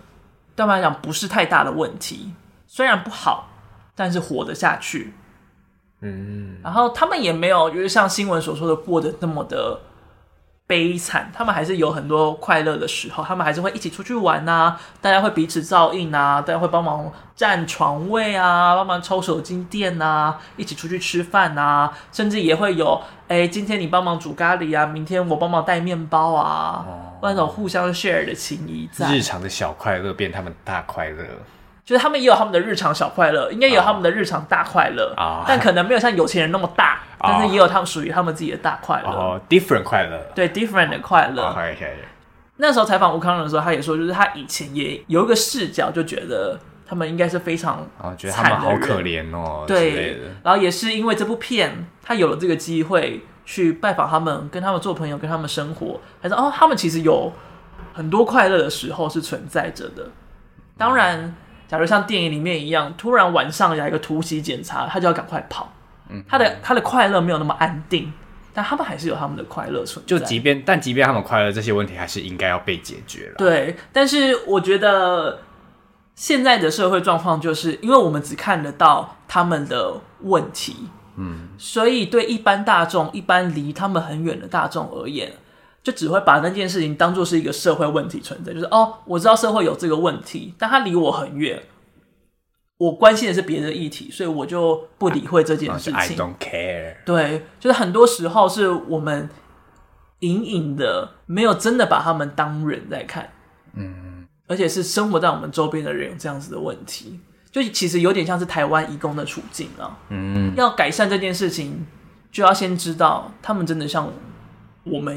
[0.55, 2.31] 对他们来讲不是太大的问题。
[2.67, 3.49] 虽然不好，
[3.95, 5.13] 但是活得下去。
[6.01, 9.79] 嗯，然后他们也没有就是像新闻所说的过得那么的。
[10.69, 31.25] 悲惨，他们还是有很多快乐的时候，他们还是会一起出去玩啊，大家会彼此照应啊，大家会帮忙占床位啊，帮忙抽手巾垫啊，一起出去吃饭啊，甚至也会有，哎，今天你帮忙煮咖喱啊，明天我帮忙带面包啊，哦、那种互相 share 的情谊在，日常的小快乐变他们大快乐。
[31.89, 39.09] 就是他们也有他们的日常小快乐，应该也有他们的日常大快乐啊，但可能没有像有钱人那么大，但是也有他们属于他们自己的大快乐。
[39.09, 41.51] 哦，different 快乐，对，different 的快乐。
[42.57, 50.21] 那时候采访吴康仁的时候，他也说，就是他以前也有一个视角，就觉得他们应该是非常啊，觉得他们好可怜哦，对。
[50.43, 57.33] 然后也是因为这部片，他有了这个机会去拜访他们，跟他们做朋友，跟他们生活，还是哦，他们其实有
[57.95, 60.05] 很多快乐的时候是存在着的。
[60.77, 61.35] 当然。
[61.69, 65.71] 假如像电影里面一样，突然晚上来一个突袭检查，他就要赶快跑。
[66.09, 68.11] 嗯，他的他的快乐没有那么安定，
[68.51, 70.17] 但他们还是有他们的快乐存在。
[70.17, 73.35] 就即便但即便他们快乐，这些问题还是应该要被解决了。
[73.37, 75.41] 对，但是我觉得
[76.15, 85.31] 现在的社会状况就是，因为我们只看得到他们的问题，嗯，所以对一般大众、一般离他们很远的大众而言。
[85.81, 91.63] 就只会把那件事情当做是一个社会问题存在，就是哦，我知道社会有这个问题，但它离我很远，
[92.77, 95.95] 我关心的是别的议题，所以我就不理会这件事情。
[95.95, 96.97] I don't care。
[97.05, 99.29] 对，就是很多时候是我们
[100.19, 103.29] 隐隐的没有真的把他们当人在看，
[103.73, 111.87] 嗯，而且是生活在我们周边的人有这样子的问题，就其实有点像是台湾移工的处境啊，嗯，要改善这件事情，
[112.31, 114.03] 就要先知道他们真的像。
[114.05, 114.19] 我们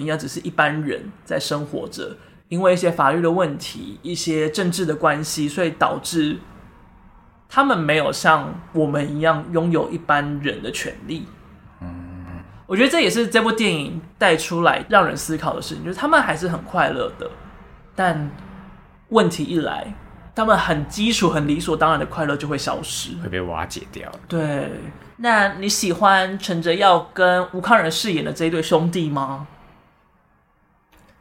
[0.00, 2.16] 应该只是一般人在生活着，
[2.48, 6.38] 因为一些法律的问题、一些政治的关系，所以导致
[7.48, 11.26] 他们没有像我们一样拥有一般人的权利。
[11.80, 12.24] 嗯，
[12.66, 17.30] 我觉得这也是这部电影带出来让人思考的事情，就是他们还是很快乐的，
[17.94, 18.30] 但
[19.08, 19.94] 问题一来，
[20.34, 24.10] 他们很基础、很理所当然的快乐就会消失，会被瓦解掉。
[24.26, 24.70] 对，
[25.18, 29.46] 那你喜欢陈哲耀跟吴康仁饰演的这一对兄弟吗？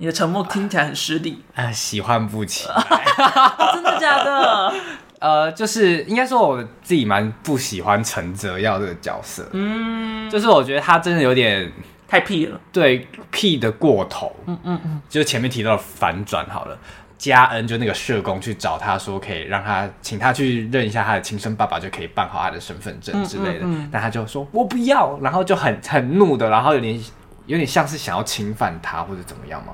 [0.01, 1.43] 你的沉默听起来很失礼。
[1.53, 3.03] 啊、呃，喜欢不起来，
[3.71, 4.73] 真的假的？
[5.21, 9.47] 呃，就是应该说我自己蛮不喜欢陈泽耀这个角色。
[9.53, 11.71] 嗯，就是我觉得他真的有点
[12.07, 14.35] 太屁了，对，屁的过头。
[14.47, 16.75] 嗯嗯嗯，就前面提到的反转好了，
[17.19, 23.65] 嘉恩就那个社工去找他说可以让他请他去认一下他的亲生爸爸，就可以办好他的身份证之类的。
[23.65, 26.99] 嗯嗯嗯，但他就说我不要，然后就很很怒的，然后有点
[27.45, 29.73] 有点像是想要侵犯他或者怎么样嘛。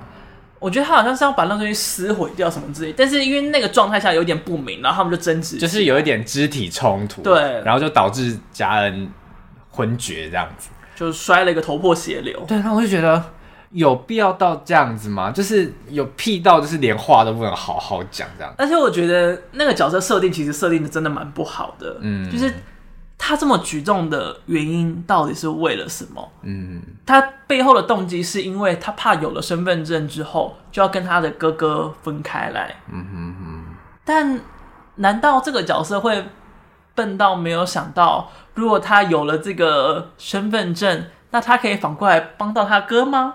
[0.59, 9.09] 我觉得他好像是要把那东西撕毁掉什么之类，但是因为那个状态下有点不明，然后他们就争执，就是有一点肢体冲突，对，然后就导致嘉恩
[9.69, 12.43] 昏厥这样子，就摔了一个头破血流。
[12.47, 13.23] 对，那我就觉得
[13.71, 15.29] 有必要到这样子吗？
[15.31, 18.53] 就是有屁到就是连话都不能好好讲这样。
[18.57, 22.51] 而且我觉得那个角色设定其实设定的真的蛮不好的，嗯，就是。
[23.17, 26.31] 他这么举动的原因到底是为了什么？
[26.43, 32.75] 嗯，他背后的动机是因为他怕有了身份证之后就要跟他的哥哥分开来。
[32.91, 33.75] 嗯哼哼。
[34.05, 34.39] 但
[34.95, 36.25] 难道这个角色会
[36.93, 43.33] 笨到没有想到，如果他有了这个身份证，那他可以反过来帮到他哥吗？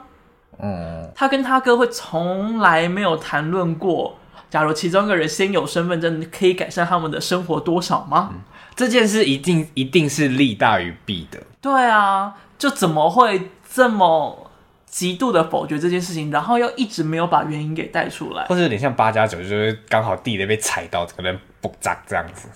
[0.58, 4.16] 嗯，他跟他哥会从来没有谈论过，
[4.48, 8.30] 假如其中一个人先有身份证，可以改善他们的生活多少吗？
[8.32, 8.40] 嗯
[8.74, 11.38] 这件事一定一定是利大于弊的。
[11.60, 14.50] 对啊，就怎么会这么
[14.86, 22.48] 极度的否决这件事情，然后又一直没有把原因给带出来，或者有点像八加九，就是刚好地雷被踩到，可能不炸这样子，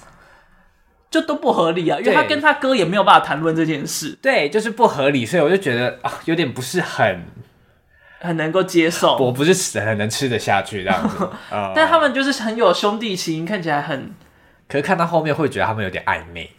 [1.11, 1.99] 就都不合理啊。
[2.01, 7.25] 因为他跟他哥也没有办法谈论这件事，对，就是不合理，所以我就觉得啊，有点不是很
[8.21, 11.29] 很能够接受，我不是很能吃得下去这样子。
[11.75, 14.13] 但他们就是很有兄弟情，看起来很。
[14.69, 16.51] 可是看到后面会觉得他们有点暧昧，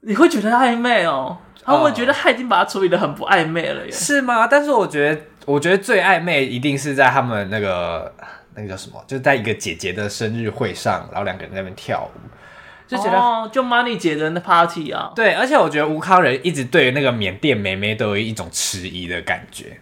[0.00, 1.38] 你会觉得暧昧哦？
[1.64, 3.90] 他们会觉得他已经把他处理的很不暧昧了耶？
[3.90, 4.46] 是吗？
[4.46, 8.14] 但是我觉得，我觉得最暧昧一定是在他们那个
[8.54, 12.20] 那个叫什么，就是在一个姐姐的生日会上，然后两个人在那边跳舞，
[12.86, 15.10] 就觉得、哦、就 Money 姐的那 party 啊。
[15.16, 19.80] 对，而且我觉得吴康仁一直对于那个缅甸妹妹都有一种迟疑的感觉。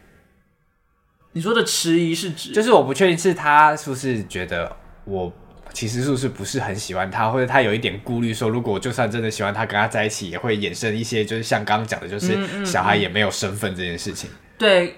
[1.32, 5.32] 你说的迟疑是指，就是我不确定是他是不是觉得我。
[5.72, 14.30] 其实是不是不是很喜欢他，或者他有一点顾虑，说如果就算真的喜欢他，跟他在一起也会衍生一些，就是像刚刚讲的，就是小孩也没有身份这件事情。
[14.30, 14.58] 嗯嗯嗯。
[14.58, 14.94] 对，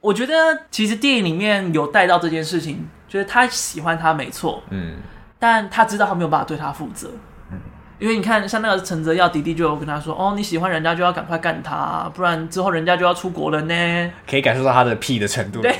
[0.00, 0.34] 我觉得
[0.70, 4.96] 其实电影里面有带到这件事情，就是他喜欢他没错，嗯，
[5.38, 7.18] 但他知道他没有办法对他负责，嗯，
[7.98, 14.12] 因为你看，像那个陈泽耀弟弟就有跟他说，哦，你喜欢人家就要赶快干他，不然之后人家就要出国了呢。
[14.28, 15.60] 可以感受到他的屁的程度。
[15.60, 15.74] 对。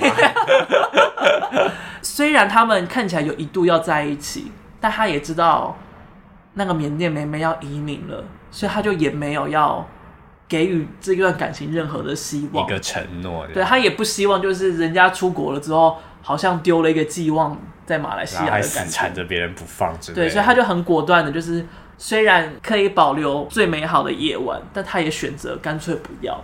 [2.02, 4.50] 虽然他们看起来有一度要在一起，
[4.80, 5.76] 但他也知道
[6.54, 9.86] 那个缅甸妹妹要移民了，所以他就也没有要
[10.48, 13.46] 给予这段感情任何的希望，一个承诺。
[13.54, 19.96] 对，他也不希望就是人家出国了之后，好像丢了一个寄望在马来西亚的感觉，还缠着别人不放。
[20.14, 21.64] 对，所以他就很果断的，就是
[21.98, 26.42] 虽然可以保留最美好的夜晚，但他也选择干脆不要。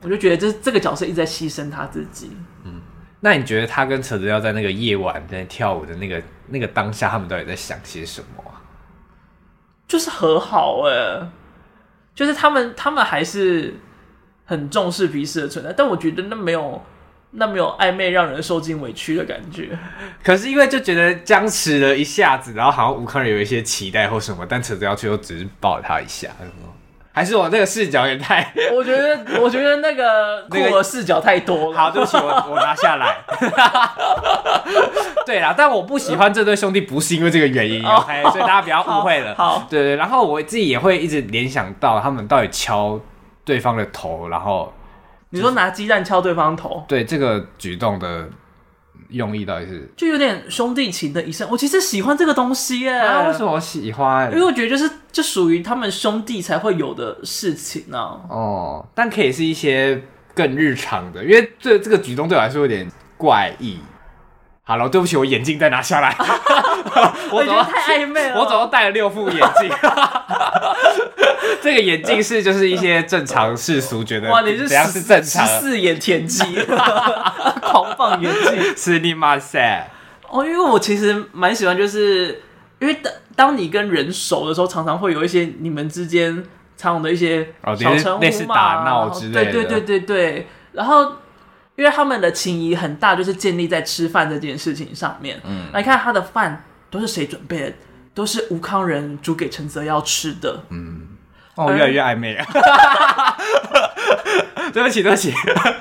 [0.00, 2.30] 我就觉得这这个角色一直在牺牲他自己。
[2.64, 2.80] 嗯。
[3.20, 8.62] 那你觉得他跟陈子耀在那个夜晚在跳舞的那个那个当下，他们到底在想些什么啊？
[9.88, 11.28] 就是和好哎，
[12.14, 13.74] 就是他们他们还是
[14.44, 16.80] 很重视彼此的存在，但我觉得那没有
[17.32, 19.70] 那没有暧昧让人受尽委屈的感觉。
[20.24, 26.28] 可是因为就觉得僵持了一下子，然后好像吴康仁有一些期待或什么，但陈泽耀却又只是抱了他一下。
[27.10, 31.76] 还是我那个视角也太 我觉得，我觉得那个 酷儿视角太多了。
[31.76, 33.16] 好，对不起，我我拿下来。
[35.26, 39.34] 对啦，但我不喜欢这对兄弟，不是因为这个原因，OK，所以大家不要误会了。
[39.34, 43.00] 好，对对，然后我自己也会一直联想到他们到底敲
[43.44, 44.72] 对方的头，然后
[45.30, 48.28] 你说拿鸡蛋敲对方头，对这个举动的。
[49.10, 52.90] 用意到底是就有点兄弟情的一生，我其实喜欢这个东西耶。
[52.90, 54.30] 啊，为什么我喜欢？
[54.30, 57.98] 因为我觉得就是就属于他们兄弟才会有的事情呢。
[58.28, 60.02] 哦，但可以是一些
[60.34, 63.78] 更日常的，因为这这个举动对我来说有点怪异。
[64.68, 66.14] 好了，对不起，我眼镜再拿下来。
[67.32, 68.38] 我觉得太暧昧了。
[68.38, 69.70] 我总共戴了六副眼镜。
[71.62, 76.44] 这个眼镜是就是一些正常世俗觉得 哇，你是怎样是正常四眼田鸡，
[77.62, 79.88] 狂放眼镜，是你妈塞
[80.28, 80.44] 哦！
[80.44, 82.42] 因为我其实蛮喜欢，就是
[82.78, 86.44] 因为当当你跟人熟的时候，常常会有一些你们之间
[86.76, 90.46] 常有的一些小称呼嘛，类似打闹之类的，对对对对对。
[90.72, 91.14] 然后
[91.78, 95.40] 因为他们的情谊很大，就是建立在吃饭这件事情上面。
[95.44, 97.72] 嗯，来看他的饭都是谁准备的？
[98.12, 100.60] 都是吴康仁煮给陈泽耀吃的。
[100.70, 101.06] 嗯，
[101.54, 102.44] 哦，越来越暧昧啊。
[104.74, 105.32] 对不起，对不起。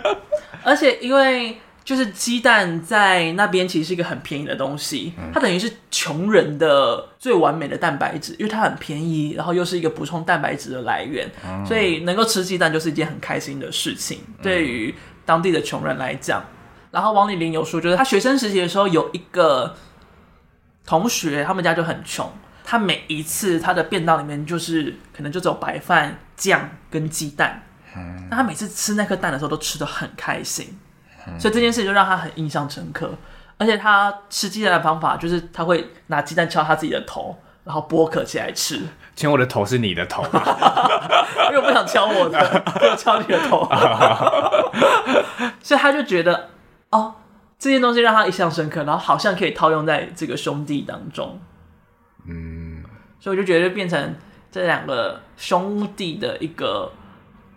[0.63, 14.19] 而且因为就是鸡蛋在那边其实是一个很便宜的东西，嗯、它等于是穷人的最完美的蛋白质，因为它很便宜，然后又是一个补充蛋白质的来源，嗯、所以能够吃鸡蛋就是一件很开心的事情。
[14.27, 14.93] 嗯、对于
[15.27, 16.41] 当地的穷人来讲，
[16.89, 19.75] 然后王李玲有说，就是他学生时期的时候有一个
[20.85, 22.31] 同学，他们家就很穷，
[22.63, 27.61] 他每一次他的便当里面就是可能就只有白饭、酱跟鸡蛋，
[27.95, 30.79] 嗯，那他每次吃那颗蛋的时候都吃的很开心，
[31.27, 33.11] 嗯，所以这件事就让他很印象深刻。
[33.59, 38.79] 而且他吃鸡蛋的方法就是他会拿鸡蛋敲他自己的头，然后剥壳起来吃。
[39.15, 40.23] 请我的头是你的头，
[41.49, 42.37] 因为我不想敲我的，
[42.91, 43.67] 我敲你的头。
[45.61, 46.49] 所以他就觉得，
[46.91, 47.15] 哦，
[47.59, 51.39] 这件东西让他印象深刻，然后好像可以套用在这个兄弟当中。
[52.27, 52.83] 嗯，
[53.19, 54.15] 所以我就觉得变成
[54.51, 56.91] 这两个兄弟的一个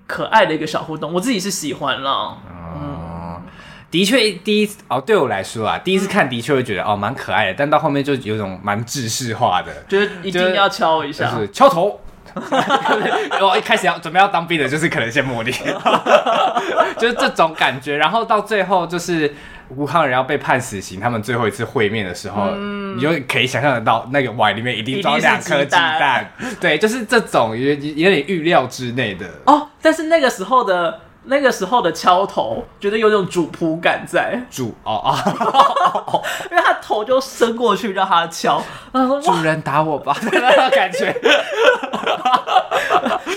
[0.06, 2.38] 可爱的一个小互动，我自己是喜欢了。
[2.48, 3.42] 嗯，
[3.90, 12.00] 的确，第一哦，对我来说啊，第一次看的确会觉得哦蛮可爱的，但到后面就有种蛮制式化的，觉得一定要敲一下，就是敲头。
[13.40, 15.56] 我一开始要准备要当兵的，就是可能先磨练，
[16.98, 17.96] 就是这种感觉。
[17.96, 19.34] 然后到最后，就是
[19.68, 26.32] 吴康人要被判死刑，他们最后一次会面的时候，嗯、你就可以想象得到，那个碗里面一定装两颗鸡蛋。
[26.60, 29.68] 对，就是这种有有点预料之内的哦。
[29.82, 31.00] 但是那个时候的。
[31.24, 34.40] 那个时候的敲头，觉得有种主仆感在。
[34.50, 38.62] 主哦哦， 因为他头就伸过去让他敲，
[38.92, 41.12] 然后主人打我吧， 那种感觉。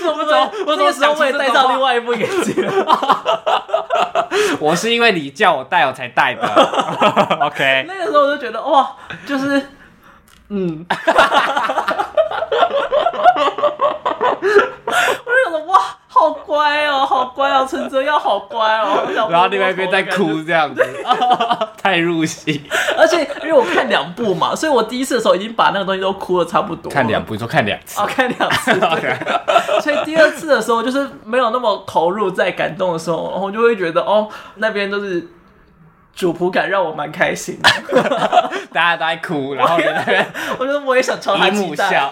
[0.00, 0.50] 怎么走？
[0.66, 2.54] 我那个时候我也戴上另外一副眼镜。
[4.58, 6.42] 我是因为你叫我戴，我才戴的。
[7.42, 7.84] OK。
[7.86, 8.90] 那个时候我就觉得哇，
[9.26, 9.70] 就是
[10.48, 10.84] 嗯。
[10.88, 10.94] 我
[14.42, 15.80] 就觉得哇。
[16.14, 19.02] 好乖哦，好乖哦，陈哲耀好乖哦。
[19.28, 20.80] 然后另外一边在哭这样子，
[21.82, 22.62] 太入戏。
[22.96, 26.90] 而且因为我看两部嘛，所以我第一次的时候已经把那个东西都哭的差不多。
[26.90, 28.00] 看两部，你说看两次。
[28.00, 28.72] 哦，看两次。
[29.82, 35.28] 所以第二次的时候，就是没有那么投入，在感动的时候，然后就会觉得哦，那边都是。
[36.16, 37.68] 主仆感让我蛮开心的，
[38.72, 40.24] 大家都在哭，然后在那边，
[40.60, 42.08] 我觉得我也想敲他鸡蛋，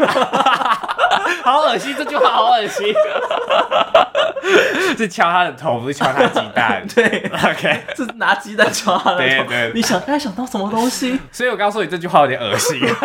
[1.42, 2.94] 好恶心，这句话好恶心，
[4.96, 11.18] 是敲他的头，不是敲他鸡蛋，对，OK， 是拿鸡蛋敲他的头，对，对对，你想该想到什么东西？
[11.30, 12.80] 所以我刚刚说你这句话有点恶心，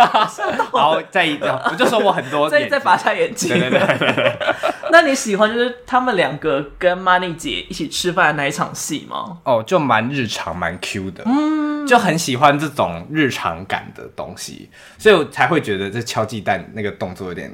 [0.74, 4.38] 然后再一，我就说我很多，再再拔下眼睛，对对对对，
[4.92, 9.38] 那你喜欢就是他们两个跟 Money 姐一起吃饭的那一场戏吗？
[9.44, 10.78] 哦，就蛮日常，蛮。
[10.80, 14.70] Q 的，嗯，就很喜欢这种日常感的东西，
[15.00, 17.52] 所以我才会觉得这敲鸡蛋那个动作有点，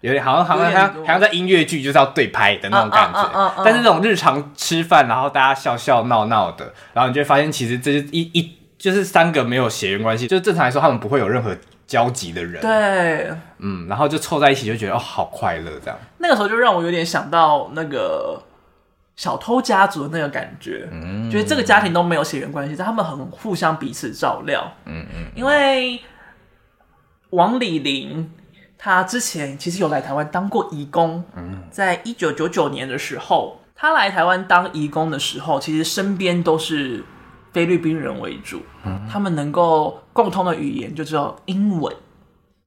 [0.00, 18.42] 有点好像好像好像好像在音乐剧就是要对拍的那种感觉，但是这种日常吃饭，然后大家笑笑闹闹的，然后你就会发现其实这是一一就是三个没有血缘关系，就正常来说他们不会有任何交集的人，对，嗯，然后就凑在一起就觉得哦好快乐这样，那个时候就让我有点想到那个。
[19.18, 25.26] 小偷家族的那个感觉，嗯，觉得这个家庭都没有血缘关系，但他们很互相彼此照料，嗯嗯。
[25.34, 26.00] 因为
[27.30, 28.30] 王李霖
[28.78, 37.04] 他之前其实有来台湾当过义工，嗯，在一九九九年的时候，他来台湾当义工的时候，其实身边都是
[37.52, 41.94] 菲律宾人为主，嗯，他们能够共通的语言就只有英文，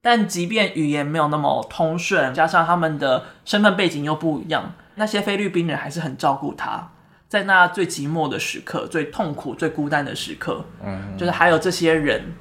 [0.02, 4.74] 但即便语言没有那么通顺，加上他们的身份背景又不一样。
[4.96, 6.92] 那些菲律宾人还是很照顾他，
[7.30, 12.34] 在那最寂寞的时刻、最痛苦、最孤单的时刻，嗯，就是还有这些人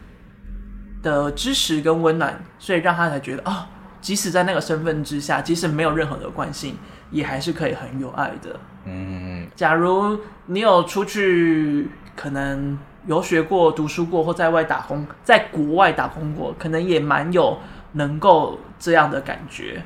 [1.02, 3.56] 的支持跟温暖，所以让他才觉得啊、哦，
[4.00, 6.76] 即使在那个身份之下，即使没有任何的惯性，
[7.10, 8.58] 也还是可以很有爱的。
[8.84, 17.58] 嗯，假如你有出去，可能游学过、读书过，或在外打工，在国外打工过，可能也蛮有
[17.92, 19.82] 能够这样的感觉。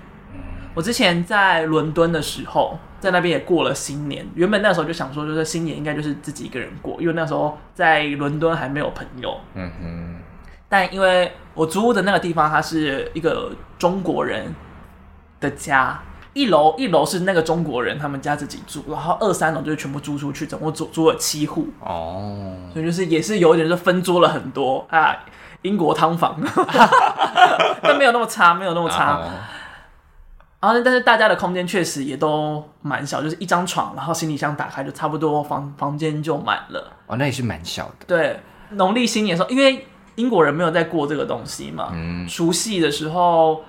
[0.75, 4.27] 我之前在伦敦的时候，在那边也过了新年。
[4.35, 9.37] 原本那时候就想说，就是新年应该就是自己一个人过，因为那时候在伦敦还没有朋友。
[9.55, 10.17] 嗯哼。
[10.75, 14.53] 但因为我租的那个地方，它是一个中国人
[15.39, 16.03] 的家，
[16.33, 21.69] 一楼一楼是那个中国人他们家自己住，然后二三楼就是全部租出去，总共租租了七户。
[21.79, 22.57] 哦。
[22.73, 25.17] 所以就是也是有一点就分租了很多啊，
[25.63, 26.37] 英国汤房，
[27.81, 29.19] 但没有那么差，没有那么差。
[29.19, 29.31] 哦
[30.61, 36.91] 然后但是大家的空间确实也都蛮小，就是一张床，然后行李箱打开就差不多房房间就满了。
[37.07, 38.07] 哦，那也是蛮小的。
[38.07, 43.63] 对，农历新年的时候，因为英国人没有在过这个东西嘛，嗯，除夕的时候，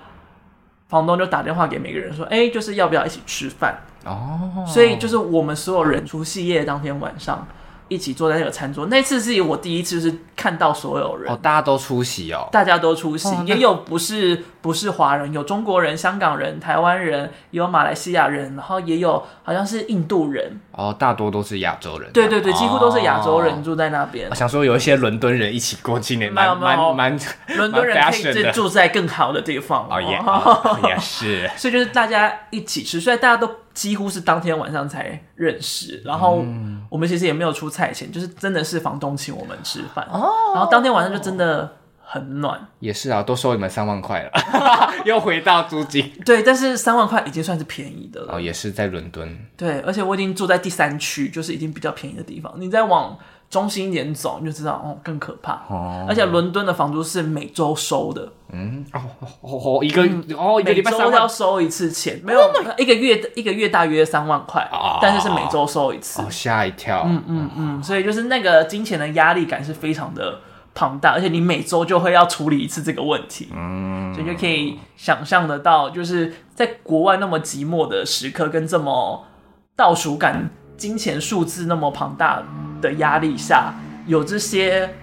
[0.88, 3.78] 房东就打电话给每个人说，哎，就是要不要一起吃饭？
[4.04, 7.46] 哦，所以就是我们所有人除夕夜当天晚上。
[7.88, 11.32] 一起坐在那个餐桌，那次是我第一次是看到所有人。
[11.32, 20.60] 哦，大家都出席哦，大家都出席，哦、也有不是不是华人，有中国人、香港人、台湾人，也有马来西亚人，然后也有好像是印度人。
[20.72, 24.34] 哦，大多都是亚洲人，对对对，几乎都是亚洲人住在那边。
[24.34, 27.18] 想说有一些伦敦人一起过今年，蛮蛮蛮，
[27.56, 29.86] 伦敦人可以住在更好的地方。
[29.90, 33.48] 哦、也是，所以就是大家一起吃，所以大家都。
[33.76, 36.42] 几乎是当天晚上才认识，然后
[36.88, 41.70] 我们其实也没有出菜钱，就是真的是房东请我们吃饭，哦，然后当天晚上就真的
[42.08, 42.68] 很暖。
[42.78, 44.30] 也是啊，都收你们三万块了，
[45.04, 46.12] 又回到租金。
[46.24, 48.34] 对，但是三万块已经算是便宜的了。
[48.34, 49.36] 哦，也是在伦敦。
[49.56, 52.52] 对，而且我已经住在第三区，就是已经比较便宜的地方。
[52.56, 53.18] 你再往
[53.50, 55.64] 中心一点走，你就知道哦，更可怕。
[55.68, 58.28] 哦，而且伦敦的房租是每周收的。
[58.52, 59.00] 嗯，哦
[59.42, 66.22] 哦一个、嗯、哦一个礼拜都要收一次钱，没有、oh、一个月一个月大约三万块，哦，但是是每周收一次。
[66.22, 67.02] 哦，吓一跳。
[67.04, 70.40] 嗯嗯嗯，所以就是那个金钱的压力感是非常的
[70.76, 73.48] 庞大，而且你每周就会要处理一次这个问题。
[73.52, 79.26] 嗯，所以就可以想象得到，就是在国外那么寂寞的时刻，跟这么
[79.74, 80.50] 倒数感。
[80.76, 82.42] 金钱数字那么庞大
[82.82, 83.72] 的压力下，
[84.06, 84.94] 有这些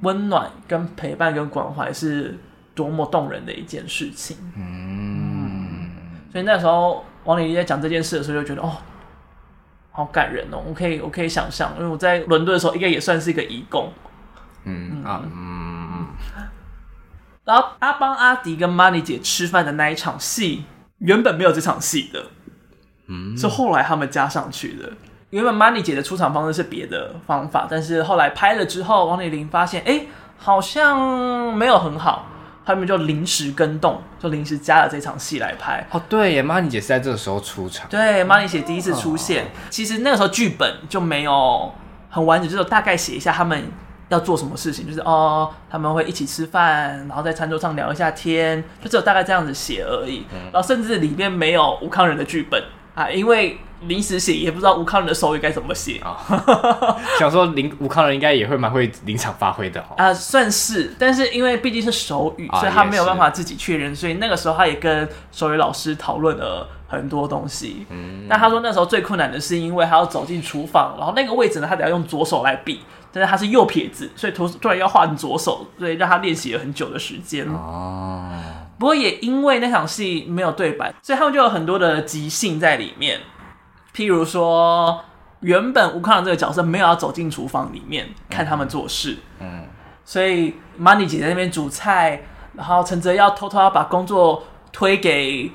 [0.00, 2.38] 温暖、跟陪伴、跟关怀，是
[2.74, 4.38] 多么动人的一件事情。
[4.56, 5.90] 嗯，
[6.32, 8.78] 所以那时候王丽丽在讲这件事的时候，就觉得哦，
[9.90, 10.62] 好感人哦。
[10.66, 13.92] 我可以，我可以想象，因为我在伦敦的时候，应该也算是一个义工。
[14.64, 16.06] 嗯啊嗯。
[17.44, 20.64] 然后阿邦、阿迪跟 Money 姐吃饭的那一场戏，
[20.98, 22.26] 原本没有这场戏的，
[23.08, 24.92] 嗯，是后来他们加上去的。
[25.30, 32.26] 原本 Money 姐的出场方式是别的方法，但是后来拍了之后，王丽玲发现，哎、欸，好像没有很好，
[32.64, 35.86] 他们就临时跟动，就临时加了这场戏来拍。
[35.90, 37.88] 哦，对耶，Money 姐是在这个时候出场。
[37.88, 41.72] 对，Money 姐第一次出现，哦、其实那个时候剧本就没有
[42.10, 43.70] 很完整，就是大概写一下他们
[44.10, 50.26] 要做什么事情，就是哦，他们会一起吃饭，然后在餐桌上聊一下天，就只有大概这样子写而已。
[50.34, 52.62] 嗯、然后甚至里面没有吴康仁的剧本
[52.94, 53.58] 啊，因为。
[53.84, 55.98] 临时写也不知道吴康仁的手语该怎么写。
[56.04, 56.18] 啊，
[57.18, 67.86] 想说林吴康仁应该也会蛮会临场发挥的啊，算是，但是因为毕竟是手语，啊、所以他没有办法自己确认，所以那个时候他也跟手语老师讨论了很多东西。
[67.88, 72.82] 嗯，但他说那时候最困难的是因为他要走进厨房，然后那个位置呢，他得要用左手来比，
[73.12, 77.46] 但是他是右撇子，所以突突然要换左手，所以让他练习了很久的时间。
[77.48, 78.30] 哦，
[78.78, 83.20] 不过也因为那场戏没有对白，所以他们就有很多的即兴在里面。
[83.94, 85.02] 譬如说，
[85.40, 89.64] 原本吴康仁这个角色没有要走进厨房里面看他们做事，嗯，
[90.04, 92.22] 所以 Money 姐在那边煮菜，
[92.54, 95.50] 然后陈泽要偷偷要把工作推给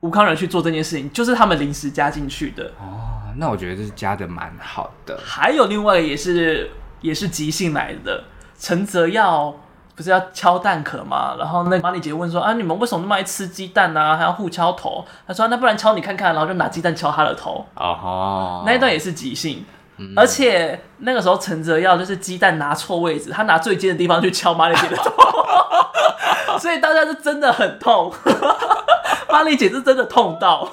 [0.00, 2.72] 吴康仁去做这件事情，就是他们临时加进去的。
[2.80, 5.20] 哦，那我觉得这是加的蛮好的。
[5.22, 6.70] 还有另外也是
[7.04, 8.24] 也是即兴来的，
[8.58, 9.54] 陈泽耀。
[9.96, 11.36] 不是要敲蛋壳吗？
[11.38, 14.16] 然后那玛丽姐问说：“啊，你们为什么那么爱吃鸡蛋呢、啊？
[14.16, 17.64] 还要互敲头？”他说：“那不然敲你看看。”然后就拿鸡蛋敲他的头。
[17.76, 18.66] 哦、uh，huh.
[18.66, 19.64] 那一段也是即兴，
[19.98, 25.12] 嗯、而且那个时候陈泽耀就是鸡蛋拿错位置，他拿最尖的地方去敲马丽姐的头，
[26.58, 28.12] 所以大家是真的很痛。
[29.30, 30.68] 玛丽姐是真的痛到，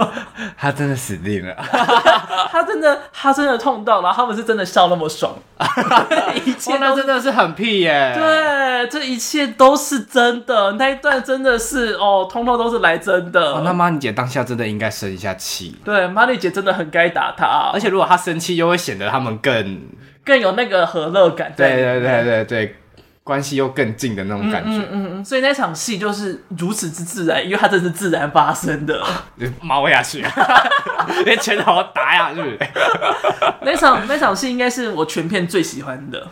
[0.56, 1.54] 她真的死定了。
[2.50, 5.32] 她真的，她真的痛到，然后他们是真的笑那么爽。
[6.44, 8.12] 一切都真的是很屁耶。
[8.14, 10.72] 对，这一切都是真的。
[10.72, 13.54] 那一段真的是哦，通通都是来真的。
[13.54, 15.76] 哦、那玛丽姐当下真的应该生一下气。
[15.84, 17.70] 对，玛丽姐真的很该打她。
[17.72, 19.80] 而且如果她生气，又会显得他们更
[20.24, 21.52] 更有那个和乐感。
[21.56, 22.76] 对对对对对。
[23.26, 29.04] 关系又更近的那种感觉，嗯嗯嗯，所以那场戏就是如此之自然，因为它真是自然发生的，
[29.60, 30.24] 猫下去，
[31.24, 32.56] 连拳头打下去。
[33.66, 36.28] 那场那场戏应该是我全片最喜欢的，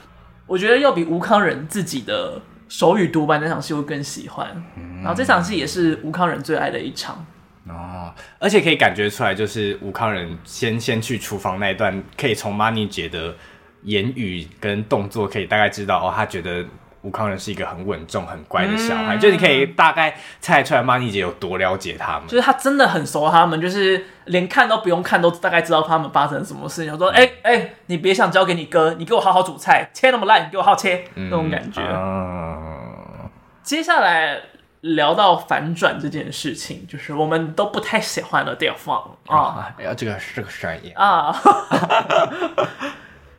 [0.47, 4.47] 我觉得要比吴康仁自己的手语独白那场戏我更喜欢。
[4.77, 7.27] 嗯、然后这场戏也是吴康仁最爱的一场
[7.69, 13.35] 哦，而且可以感觉出来，就是吴康仁先先去厨房那一段，可以从 Money 姐的
[13.83, 16.65] 言语跟动作可以大概知道哦，他觉得。
[17.05, 22.27] 吴康仁是一个很稳重、很乖的小孩，嗯、就你可以大概猜出来，Money 姐有多了解他们。
[22.27, 26.91] 就是他真的很熟他们，就是连看都不用看，都大概知道他们发生什么事情。
[26.91, 31.05] 我说：“哎、欸、哎、欸，你别想交给你哥，你给我好好煮菜，切那么烂，你给我好好切。
[31.15, 31.83] 嗯”那种感觉。
[31.83, 33.29] 嗯、
[33.63, 34.41] 接下来
[34.81, 39.75] 聊到反转这件事情，就是我们都不太喜欢的地方啊。
[39.79, 41.37] 哎呀，这个是个专业啊。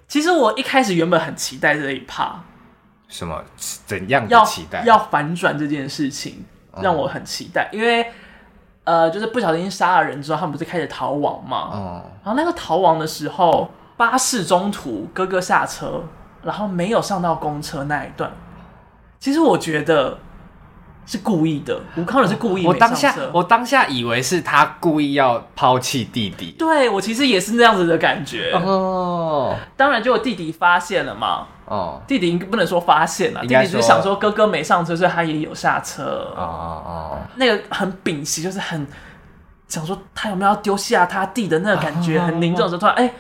[0.08, 2.40] 其实我一开始原本很期待这一趴，
[3.08, 3.44] 什么
[3.86, 4.80] 怎样的期待？
[4.86, 6.46] 要，要反转这件事情
[6.82, 8.12] 让我很期待，嗯、因为
[8.84, 11.72] 呃，就是不小心杀了人之后，他们不是开始逃亡嘛。
[11.74, 12.04] 嗯。
[12.24, 16.04] 然后那个逃亡的时候，巴士中途哥哥下车，
[16.44, 18.32] 然后没有上到公车那一段，
[19.20, 20.18] 其实我觉得。
[21.06, 22.66] 是故意的，吴康仁是故意。
[22.66, 26.56] 我当下，我当下以为是他故意要抛弃弟弟。
[26.58, 28.52] 对，我其实也是那样子的感觉。
[28.54, 31.48] 哦，当然，就我弟弟发现了嘛。
[31.66, 36.34] 哦，弟弟不能说发现了，弟弟只是想说哥哥没上车，所以他也有下车。
[36.36, 38.86] 哦哦哦，那个很屏息，就是很
[39.68, 43.12] 想说他有没有要丢下他弟的那个感觉，很凝重的时候，突然哎。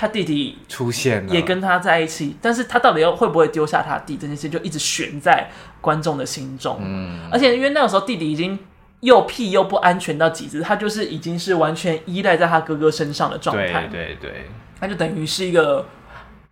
[0.00, 6.78] 他弟弟出现了，也跟他在一起，但是他到底要会不会丢下他弟这件事，就一直悬在观众的心中。
[6.80, 8.56] 嗯，而且因为那个时候弟弟已经
[9.00, 13.88] 又屁又不安全到极致，他就是已经是完全依赖在他哥哥身上的状态。
[13.90, 15.84] 对对对，他就等于是一个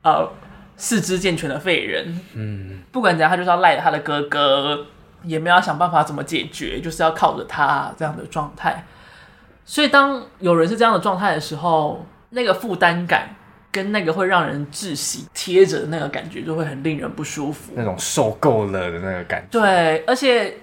[0.02, 0.28] 呃
[0.76, 2.20] 四肢健全的废人。
[2.34, 4.86] 嗯，不管怎样，他就是要赖着他的哥哥，
[5.22, 8.84] 也没有要想办法怎么解决，就是要靠着他这样的状态。
[9.64, 13.28] 所以当有人是这样的状态的时候，那个负担感
[13.70, 17.72] 跟那个会让人窒息贴着的那个感觉，就会很令人不舒服。
[17.76, 19.60] 那种受够了的那个感觉。
[19.60, 20.56] 对，而且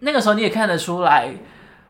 [0.00, 1.28] 那个时候你也看得出来，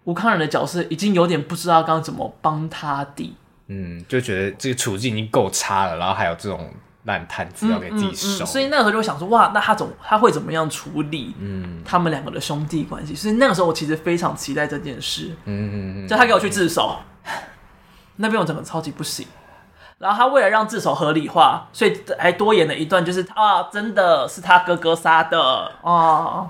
[0.04, 3.36] 吴康仁的角色已经有点不知道该怎么帮他弟。
[3.68, 6.72] 嗯，就觉得这个处境已经够差了，然后还有这种
[7.04, 8.28] 烂摊子要给自己收。
[8.28, 8.46] 嗯嗯嗯。
[8.46, 11.34] 所以那个时候就会想说，哇，那他怎他会怎么样处理？
[11.40, 13.14] 嗯，他们两个的兄弟关系。
[13.14, 15.32] 所以那个时候我其实非常期待这件事。
[15.44, 16.96] 嗯嗯嗯，就他给我去自首。
[18.16, 19.26] 那边我整个超级不行，
[19.98, 26.46] 然后他为了让自首合理化，所以还多演了一段，就是啊，真的是他哥哥杀的啊，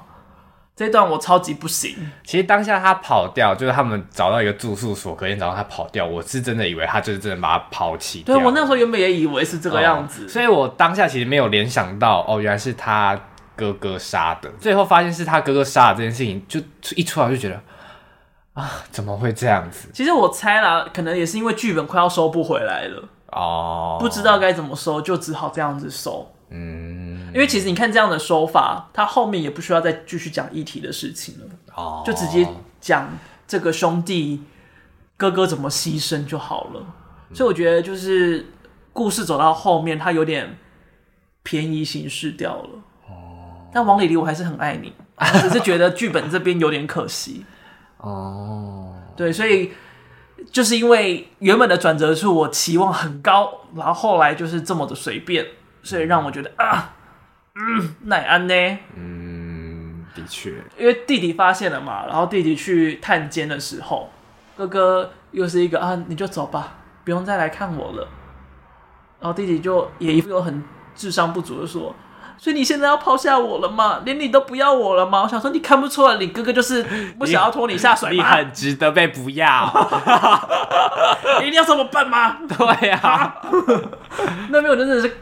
[0.74, 1.96] 这段我超级不行。
[2.24, 8.22] 其实当下他跑掉，就是他们找到一个住宿所，隔天早上他跑掉，我是真的以为他就是真的把他抛弃。
[8.22, 13.18] 对，我那时候原本也以为是这个样子，哦，所以我当下其实没有联想到，哦，原来是他
[13.56, 14.50] 哥哥杀的。
[14.60, 16.60] 最后发现是他哥哥杀的这件事情，就
[16.94, 17.60] 一出来就觉得。
[18.56, 19.88] 啊，怎么会这样子？
[19.92, 26.26] 其实我猜啦，可能也是因为剧本快要收不回来了哦，不知道该怎么收，就只好这样子收。
[26.48, 32.48] 嗯，因为其实你看这样的收法，他后面也不需要再继续讲议题的事情了哦，就直接
[32.80, 33.10] 讲
[33.46, 34.42] 这个兄弟
[35.18, 36.86] 哥哥怎么牺牲就好了。
[37.34, 38.46] 所以我觉得就是
[38.94, 40.56] 故事走到后面，他有点
[41.42, 42.70] 便宜形式掉了
[43.08, 43.68] 哦。
[43.70, 44.94] 但王李黎我还是很爱你，
[45.42, 47.44] 只是觉得剧本这边有点可惜。
[48.06, 49.72] 哦，对，所以
[50.52, 55.44] 就是因为原本的转折处我期望很高，然后后来就是这么的随便，
[55.82, 56.94] 所以让我觉得啊，
[57.56, 58.78] 嗯，奈安呢？
[58.94, 64.08] 嗯，的确，因为弟弟发现了嘛，然后弟弟去探监的时候，
[64.56, 68.06] 哥哥又是一个啊，你就走吧，不用再来看我了，
[69.18, 70.62] 然后弟弟就也一副很
[70.94, 71.92] 智商不足的说。
[72.38, 74.00] 所以你现在要抛下我了吗？
[74.04, 75.22] 连你都不要我了吗？
[75.22, 76.82] 我想说，你看不出来，你哥哥就是
[77.18, 78.14] 不想要拖你下水吗？
[78.14, 79.66] 你很值得被不要，
[81.40, 82.36] 一定要这么笨吗？
[82.46, 83.36] 对呀、啊，
[84.50, 85.16] 那边我真的是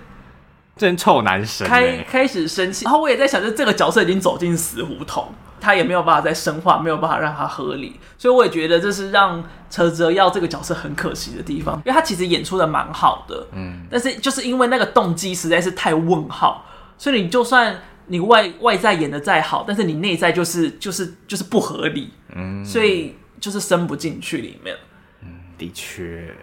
[0.77, 2.85] 真臭男神，开开始生气。
[2.85, 7.99] 然后我也在想，就这个角色已经走进死胡同，他也没有办法再深化，没有办法让他合理。
[8.19, 16.65] 所以我也觉得这是让车泽耀这个角色很可惜的地方，因为他其实演出的蛮好的，嗯，但是就是因为那个动机实在是太问号。
[17.05, 24.75] 所以你就算你外外在演的再好，但是你内在就是就是就是不合理，嗯，所以就是伸不进去里面。
[25.21, 25.29] 嗯，
[25.59, 26.35] 的确，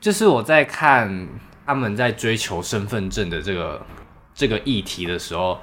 [0.00, 1.28] 就是我在看
[1.66, 3.86] 他们在追求身份证的这个
[4.32, 5.60] 这个议题的时候，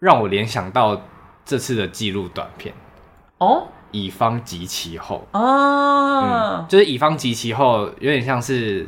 [0.00, 1.00] 让我联想到
[1.42, 2.74] 这次的记录短片。
[3.38, 5.26] 哦，乙方及其后。
[5.32, 8.86] 哦，嗯，就是乙方及其后，有点像是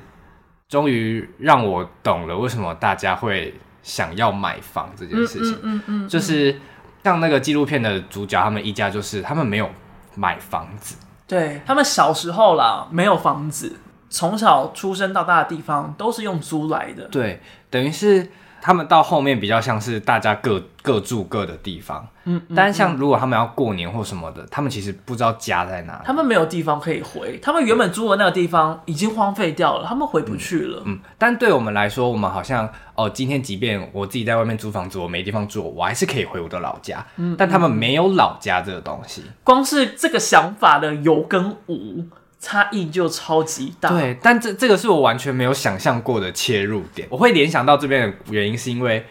[0.69, 3.55] 终于让我懂了为什么大家会。
[3.83, 6.61] 想要买房这件事情，嗯嗯嗯嗯、就是
[7.03, 9.71] 像那个纪录片的主角，他们一家就是他们没有
[10.15, 13.77] 买房子，对，他们小时候啦没有房子，
[14.11, 18.31] 从小出生到大的地方都是用租来的，对，等于是。
[18.61, 42.05] 他们到后面比较像是大家各各住各的地方，嗯，嗯，但是像如果他们要过年或什么的，他们其实不知道家在哪里，他们没有地方可以回，他们原本住的那个地方已经荒废掉了，他们回不去了，嗯，嗯，但对我们来说，我们好像哦，今天即便我自己在外面租房子，我没地方住，我还是可以回我的老家，嗯，但他们没有老家这个东西，光是这个想法的有跟无。
[42.41, 47.09] 差异就超级大，对，但这这个是我完全没有想象过的切入点。
[47.11, 49.05] 我会联想到这边的原因，是因为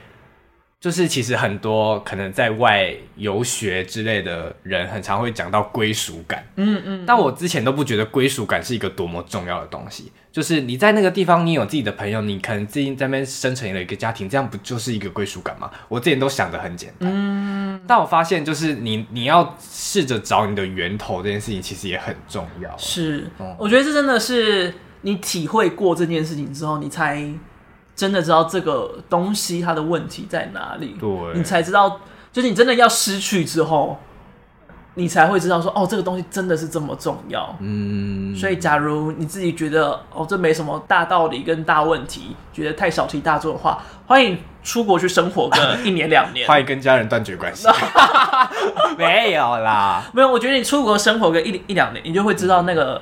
[0.88, 6.42] 就就是其实很多可能在外游学之类的人，很常会讲到归属感。
[6.56, 7.04] 嗯嗯。
[7.06, 10.14] 但我之前都不觉得归属感是一个多么重要的东西。
[10.32, 15.70] 就是你在那个地方，你有自己的朋友，你可能自己在那边生成了一个家庭，这样不就是一个归属感吗？
[15.90, 17.12] 我之前都想的很简单。
[17.14, 17.82] 嗯。
[17.86, 22.74] 但我发现，就是你你要试着找你的源头，这件事情其实也很重要。
[22.78, 23.30] 是。
[23.40, 23.54] 嗯。
[23.60, 27.30] 我觉得这真的是你体会过这件事情之后，你才。
[27.98, 32.00] 真的知道这个东西它的问题在哪里，对，你才知道，
[32.32, 33.98] 就是你真的要失去之后，
[34.94, 37.56] 你才会知道说，哦，这个东西真的是这么重要。
[37.60, 47.68] 嗯，所以假如你自己觉得，哦，这没什么大道理跟大问题，觉得太小题大做的话，欢迎出国去生活个一年两年， 欢迎跟家人断绝关系。
[48.96, 53.02] 没有啦，没有，我觉得你出国生活个一一两年，你就会知道那个。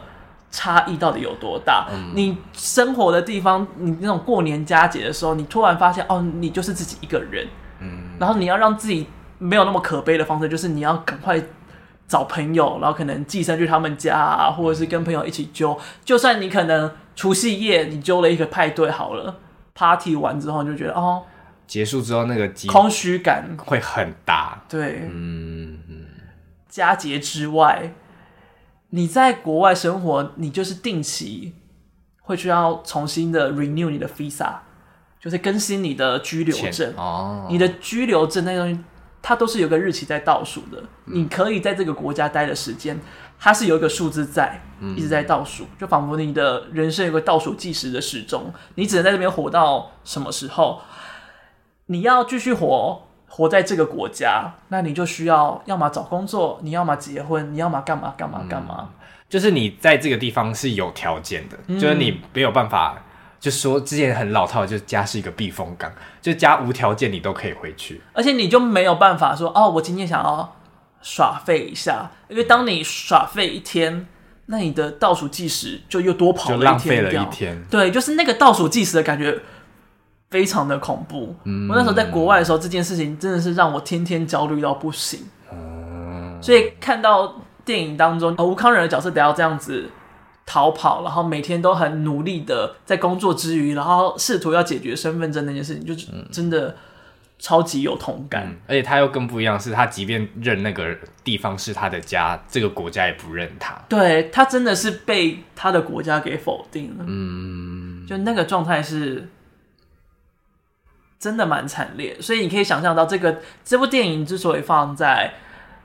[0.56, 1.86] 差异到底有多大？
[1.92, 7.46] 嗯、你生活的地方，你那种过年佳节的时候，你突然发现，哦，你就是自己一个人。
[7.82, 9.06] 嗯，然后你要让自己
[9.38, 11.38] 没有那么可悲的方式，就是你要赶快
[12.08, 15.78] 找朋友，然后可能寄生去他们家啊，或者是跟朋友一起揪。
[16.06, 19.36] 就算你可能除夕夜你揪了一个派对好了
[19.74, 21.24] ，party 完之后你就觉得哦，
[21.68, 24.64] 结束之后那个空虚感会很大。
[24.70, 26.06] 对，嗯嗯，
[26.70, 27.92] 佳节之外。
[28.90, 31.54] 你在国外生活，你就是定期
[32.22, 34.58] 会需要重新的 renew 你的 visa，
[35.20, 36.94] 就是更新你的居留证。
[36.96, 38.80] 哦，你的居留证那东西，
[39.22, 40.82] 它都是有个日期在倒数的。
[41.06, 43.00] 嗯、你可以在这个国家待的时间，
[43.38, 44.62] 它是有一个数字在，
[44.96, 48.54] 一直在倒数，嗯、就仿佛你的人生有个倒数计时的时钟。
[48.76, 50.82] 你只能在这边活到什么时候？
[51.88, 53.05] 你要继续活。
[53.36, 58.92] 活在这个国家，那你就需要要么找工作，你要么结婚，你要么干嘛干嘛干嘛。
[59.28, 62.98] 就是你在这个地方是有条件的，嗯、就是你没有办法，
[63.38, 70.56] 就说之前很老套，就是家是一个避风港，就家无条件你都可以回去，而且你就没有办法说哦，我今天想要
[71.02, 74.08] 耍废一下，因为当你耍废一天，
[74.46, 77.62] 那你的倒数计时就又多跑了一天，浪费了一天。
[77.70, 79.38] 对，就是那个倒数计时的感觉。
[80.36, 81.34] 非常的恐怖。
[81.46, 85.22] 嗯、我那时候在国外的时候，这件事情真的是让我天天焦虑到不行。
[85.50, 89.90] 嗯、所以看到电影当中吴康仁的角色得要这样子
[90.46, 96.76] 逃跑，然后每天都很努力的在工作之余，然后试图要解决身份证那件事情，就是真的
[97.40, 98.46] 超级有同感。
[98.46, 103.74] 嗯、而且他又更不一样，是他即便认那个地方是他的家，这个国家也不认他。
[103.88, 107.06] 对，他真的是被他的国家给否定了。
[107.08, 109.30] 嗯，就那个状态是。
[111.20, 115.34] 真的蛮惨烈，所以你可以想象到，这个这部电影之所以放在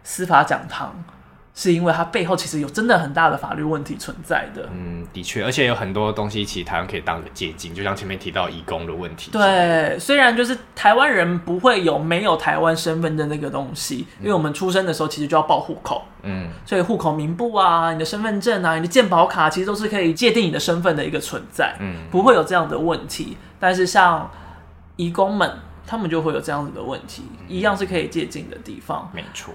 [0.02, 1.02] 司法讲堂，
[1.54, 4.68] 是因为它背后其实有真的很大的法律问题存在的。
[4.72, 9.30] 嗯，的确，而且有很多东西其实台湾可以当个借镜，就像前面提到移工的问题。
[9.30, 16.02] 对，虽然就是台湾人不会有没有台湾身份的那个东西，因为我们出生的时候其实就要报户口。
[16.22, 21.74] 嗯，所以户口名簿啊、你的身份证啊、你的健保卡，其实都是可以界定你的身份的一个存在。
[21.80, 23.36] 嗯，不会有这样的问题。
[23.58, 24.30] 但是像
[25.00, 25.50] 移工们，
[25.86, 29.10] 他们就会有这样子的问题，一样是可以借鉴的地方。
[29.14, 29.54] 没错，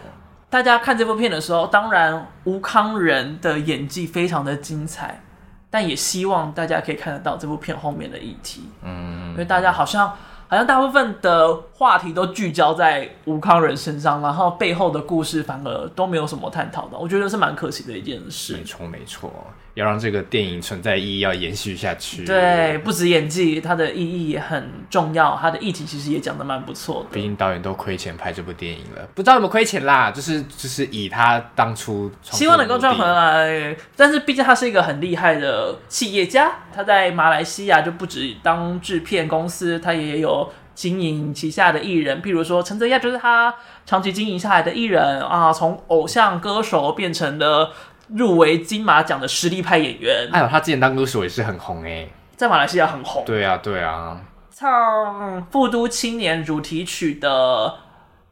[0.50, 5.22] 大家看这部片的时候，当然吴康仁的演技非常的精彩，
[5.70, 8.64] 但也希望大家可以看得到这部片后面的议题。
[8.82, 10.08] 嗯，因为大家好像
[10.48, 18.58] 好像大部分的话题都聚焦在吴康仁身上，然后背后的故事反而都没有什么探讨的，我觉得是蛮可惜的一件事。
[18.58, 19.32] 没错，没错。
[19.76, 22.24] 要让这个电影存在意义，要延续下去。
[22.24, 25.38] 对，不止演技，它的意义也很重要。
[25.40, 27.10] 它的议题其实也讲的蛮不错的。
[27.12, 30.10] 毕竟导演都亏钱拍这部电影了，不知道有没有亏钱啦。
[30.10, 43.54] 就是就是以他当初希望能够赚回来，但是毕竟他是一个很厉害的企业家，他在马来西亚就不止当制片公司，他也有经营旗下的艺人，譬如说陈泽亚就是他
[43.86, 47.74] 长期经营下来的艺人啊，从偶像歌手变成了。
[48.10, 53.24] 入围金马奖的实力派演员，哎呦，他之前当歌手也是很红哎，在马来西亚很红。
[53.26, 54.20] 对啊，对啊，
[54.54, 57.74] 唱《复都青年》主题曲的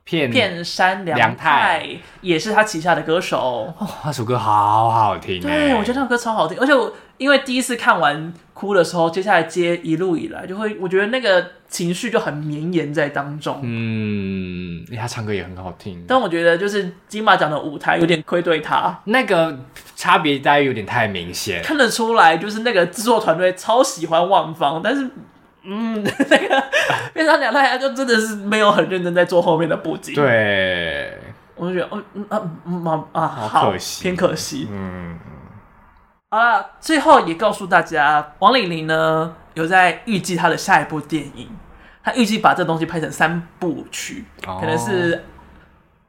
[0.03, 1.87] 片片山良太
[2.21, 3.73] 也是他旗下的歌手。
[3.77, 6.93] 哦，那首歌好好听，对，我觉得那首歌超好听，而且我。
[7.23, 13.61] 因为第一次看完哭的时候，接下来接一路以来，就会我觉得那个情绪就很绵延在当中。
[13.63, 19.57] 嗯，他唱歌也很好听，但我觉得就是金马奖的舞台有点亏对他，那个
[19.95, 25.09] 差别待遇有点太明显，看得出来就是那个制作团队超喜欢万芳，但是
[25.63, 26.63] 嗯， 那个
[27.13, 30.13] 变成两太就真的是没有很认真在做后面的布景。
[30.13, 31.17] 对，
[31.55, 35.17] 我就觉得哦嗯啊嗯啊啊，好可惜，偏可惜，嗯。
[36.33, 41.47] 好了，最后也告诉大家，王玲玲呢有在预计她的下一部电影。
[42.03, 45.23] 她预计把这东西拍成三部曲，哦、可能是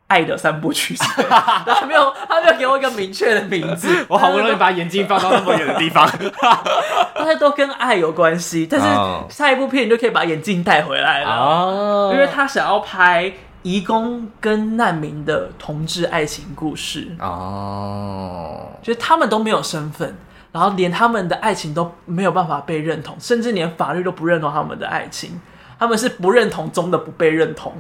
[0.06, 0.96] 爱的三部曲。
[0.96, 4.02] 他没有，他没有给我一个明确的名字。
[4.08, 6.08] 我好不容易把眼睛放到那么远的地方，
[7.14, 8.66] 大家都跟爱有关系。
[8.66, 8.86] 但是
[9.28, 13.30] 下一部片你就可以把眼镜带回来了，哦、因为他想要拍
[13.64, 17.16] 移工跟难民的同志爱情故事。
[17.18, 20.14] 哦，就是他们都没有身份。
[20.52, 25.40] 然后连他们的爱情都没有办法被认同，甚至连法律都不认同他们的爱情，
[25.80, 27.72] 他们是不认同中的不被认同。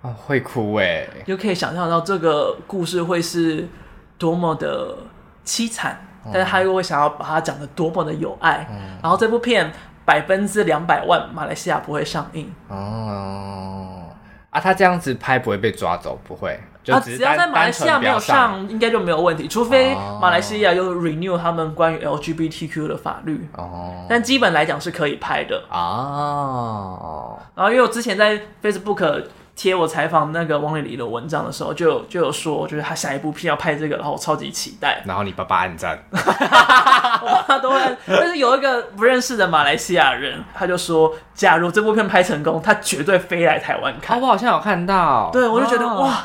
[0.00, 3.68] 啊、哦，会哭哎，就可以想象到这个故事会是
[4.16, 4.96] 多么的
[5.44, 9.72] 凄惨，嗯、但是他又会想要把它讲的多么的有爱，嗯、然后这部片
[10.04, 12.48] 百分之两百万马来西亚不会上映。
[12.68, 13.99] 哦，
[14.50, 16.58] 啊，他这样子拍不会被抓走，不会。
[16.88, 19.46] 啊，只要在马来西亚没有上，应该就没有问题。
[19.46, 23.48] 除非马来西亚又 renew 他们关于 LGBTQ 的法律。
[23.56, 24.06] 哦。
[24.08, 25.62] 但基本来讲是可以拍的。
[25.70, 27.38] 哦。
[27.54, 29.24] 然后因为我之前在 Facebook
[29.60, 35.02] 贴我采访那个汪丽丽的文章的时候，就有就有说，就是他下一部片要拍这个，然后我超级期待。
[35.04, 36.02] 然后你爸爸暗赞。
[36.10, 37.78] 我爸都会。
[38.06, 44.18] 但是有一个不认识的马来西亚人，他就说，假如这部片拍成功，他绝对飞来台湾看。
[44.18, 45.28] 我好像有看到。
[45.30, 46.24] 对，我就觉得哇。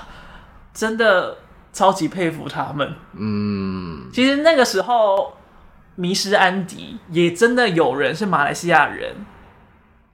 [0.74, 1.38] 真的
[1.74, 2.96] 超级佩服他们。
[3.18, 5.18] 嗯，其实那个时候，
[5.96, 9.14] 《迷失安迪》也真的有人是马来西亚人，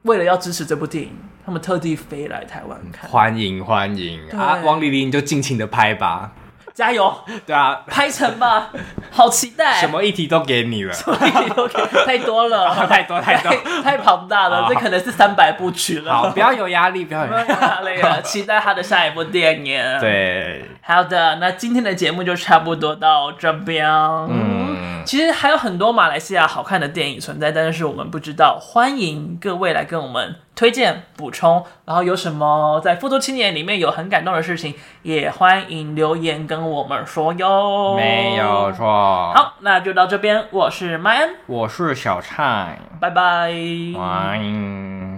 [0.03, 1.15] 为了要支持这部电影，
[1.45, 3.09] 他们特地飞来台湾看。
[3.09, 4.59] 欢迎欢迎对啊！
[4.63, 6.31] 汪丽丽，你就尽情的拍吧。
[6.73, 7.13] 加油！
[7.45, 8.69] 对啊，拍成吧，
[9.11, 9.81] 好期待！
[9.81, 13.51] 什么议题都给你了，什么议题都给，太多了，太 多太多，
[13.83, 16.13] 太 庞大了，这可能是三百部曲了。
[16.13, 19.83] 好，不要有压力，不要有压力了， 期待他的下一部电影。
[19.99, 23.85] 对，好的，那今天的节目就差不多到这边。
[24.29, 30.35] 嗯，其实还有很多马来西亚好看的电影存在，但是我们不知道，欢迎各位来跟我们。
[30.55, 37.95] 推荐补充，然后有什么在《复读青年》里面有很感动的事情，也欢迎留言跟我们说哟。
[37.95, 38.85] 没有错。
[39.33, 40.45] 好，那就到这边。
[40.51, 43.51] 我是麦恩，我是小蔡，拜拜。
[43.95, 45.10] 欢迎。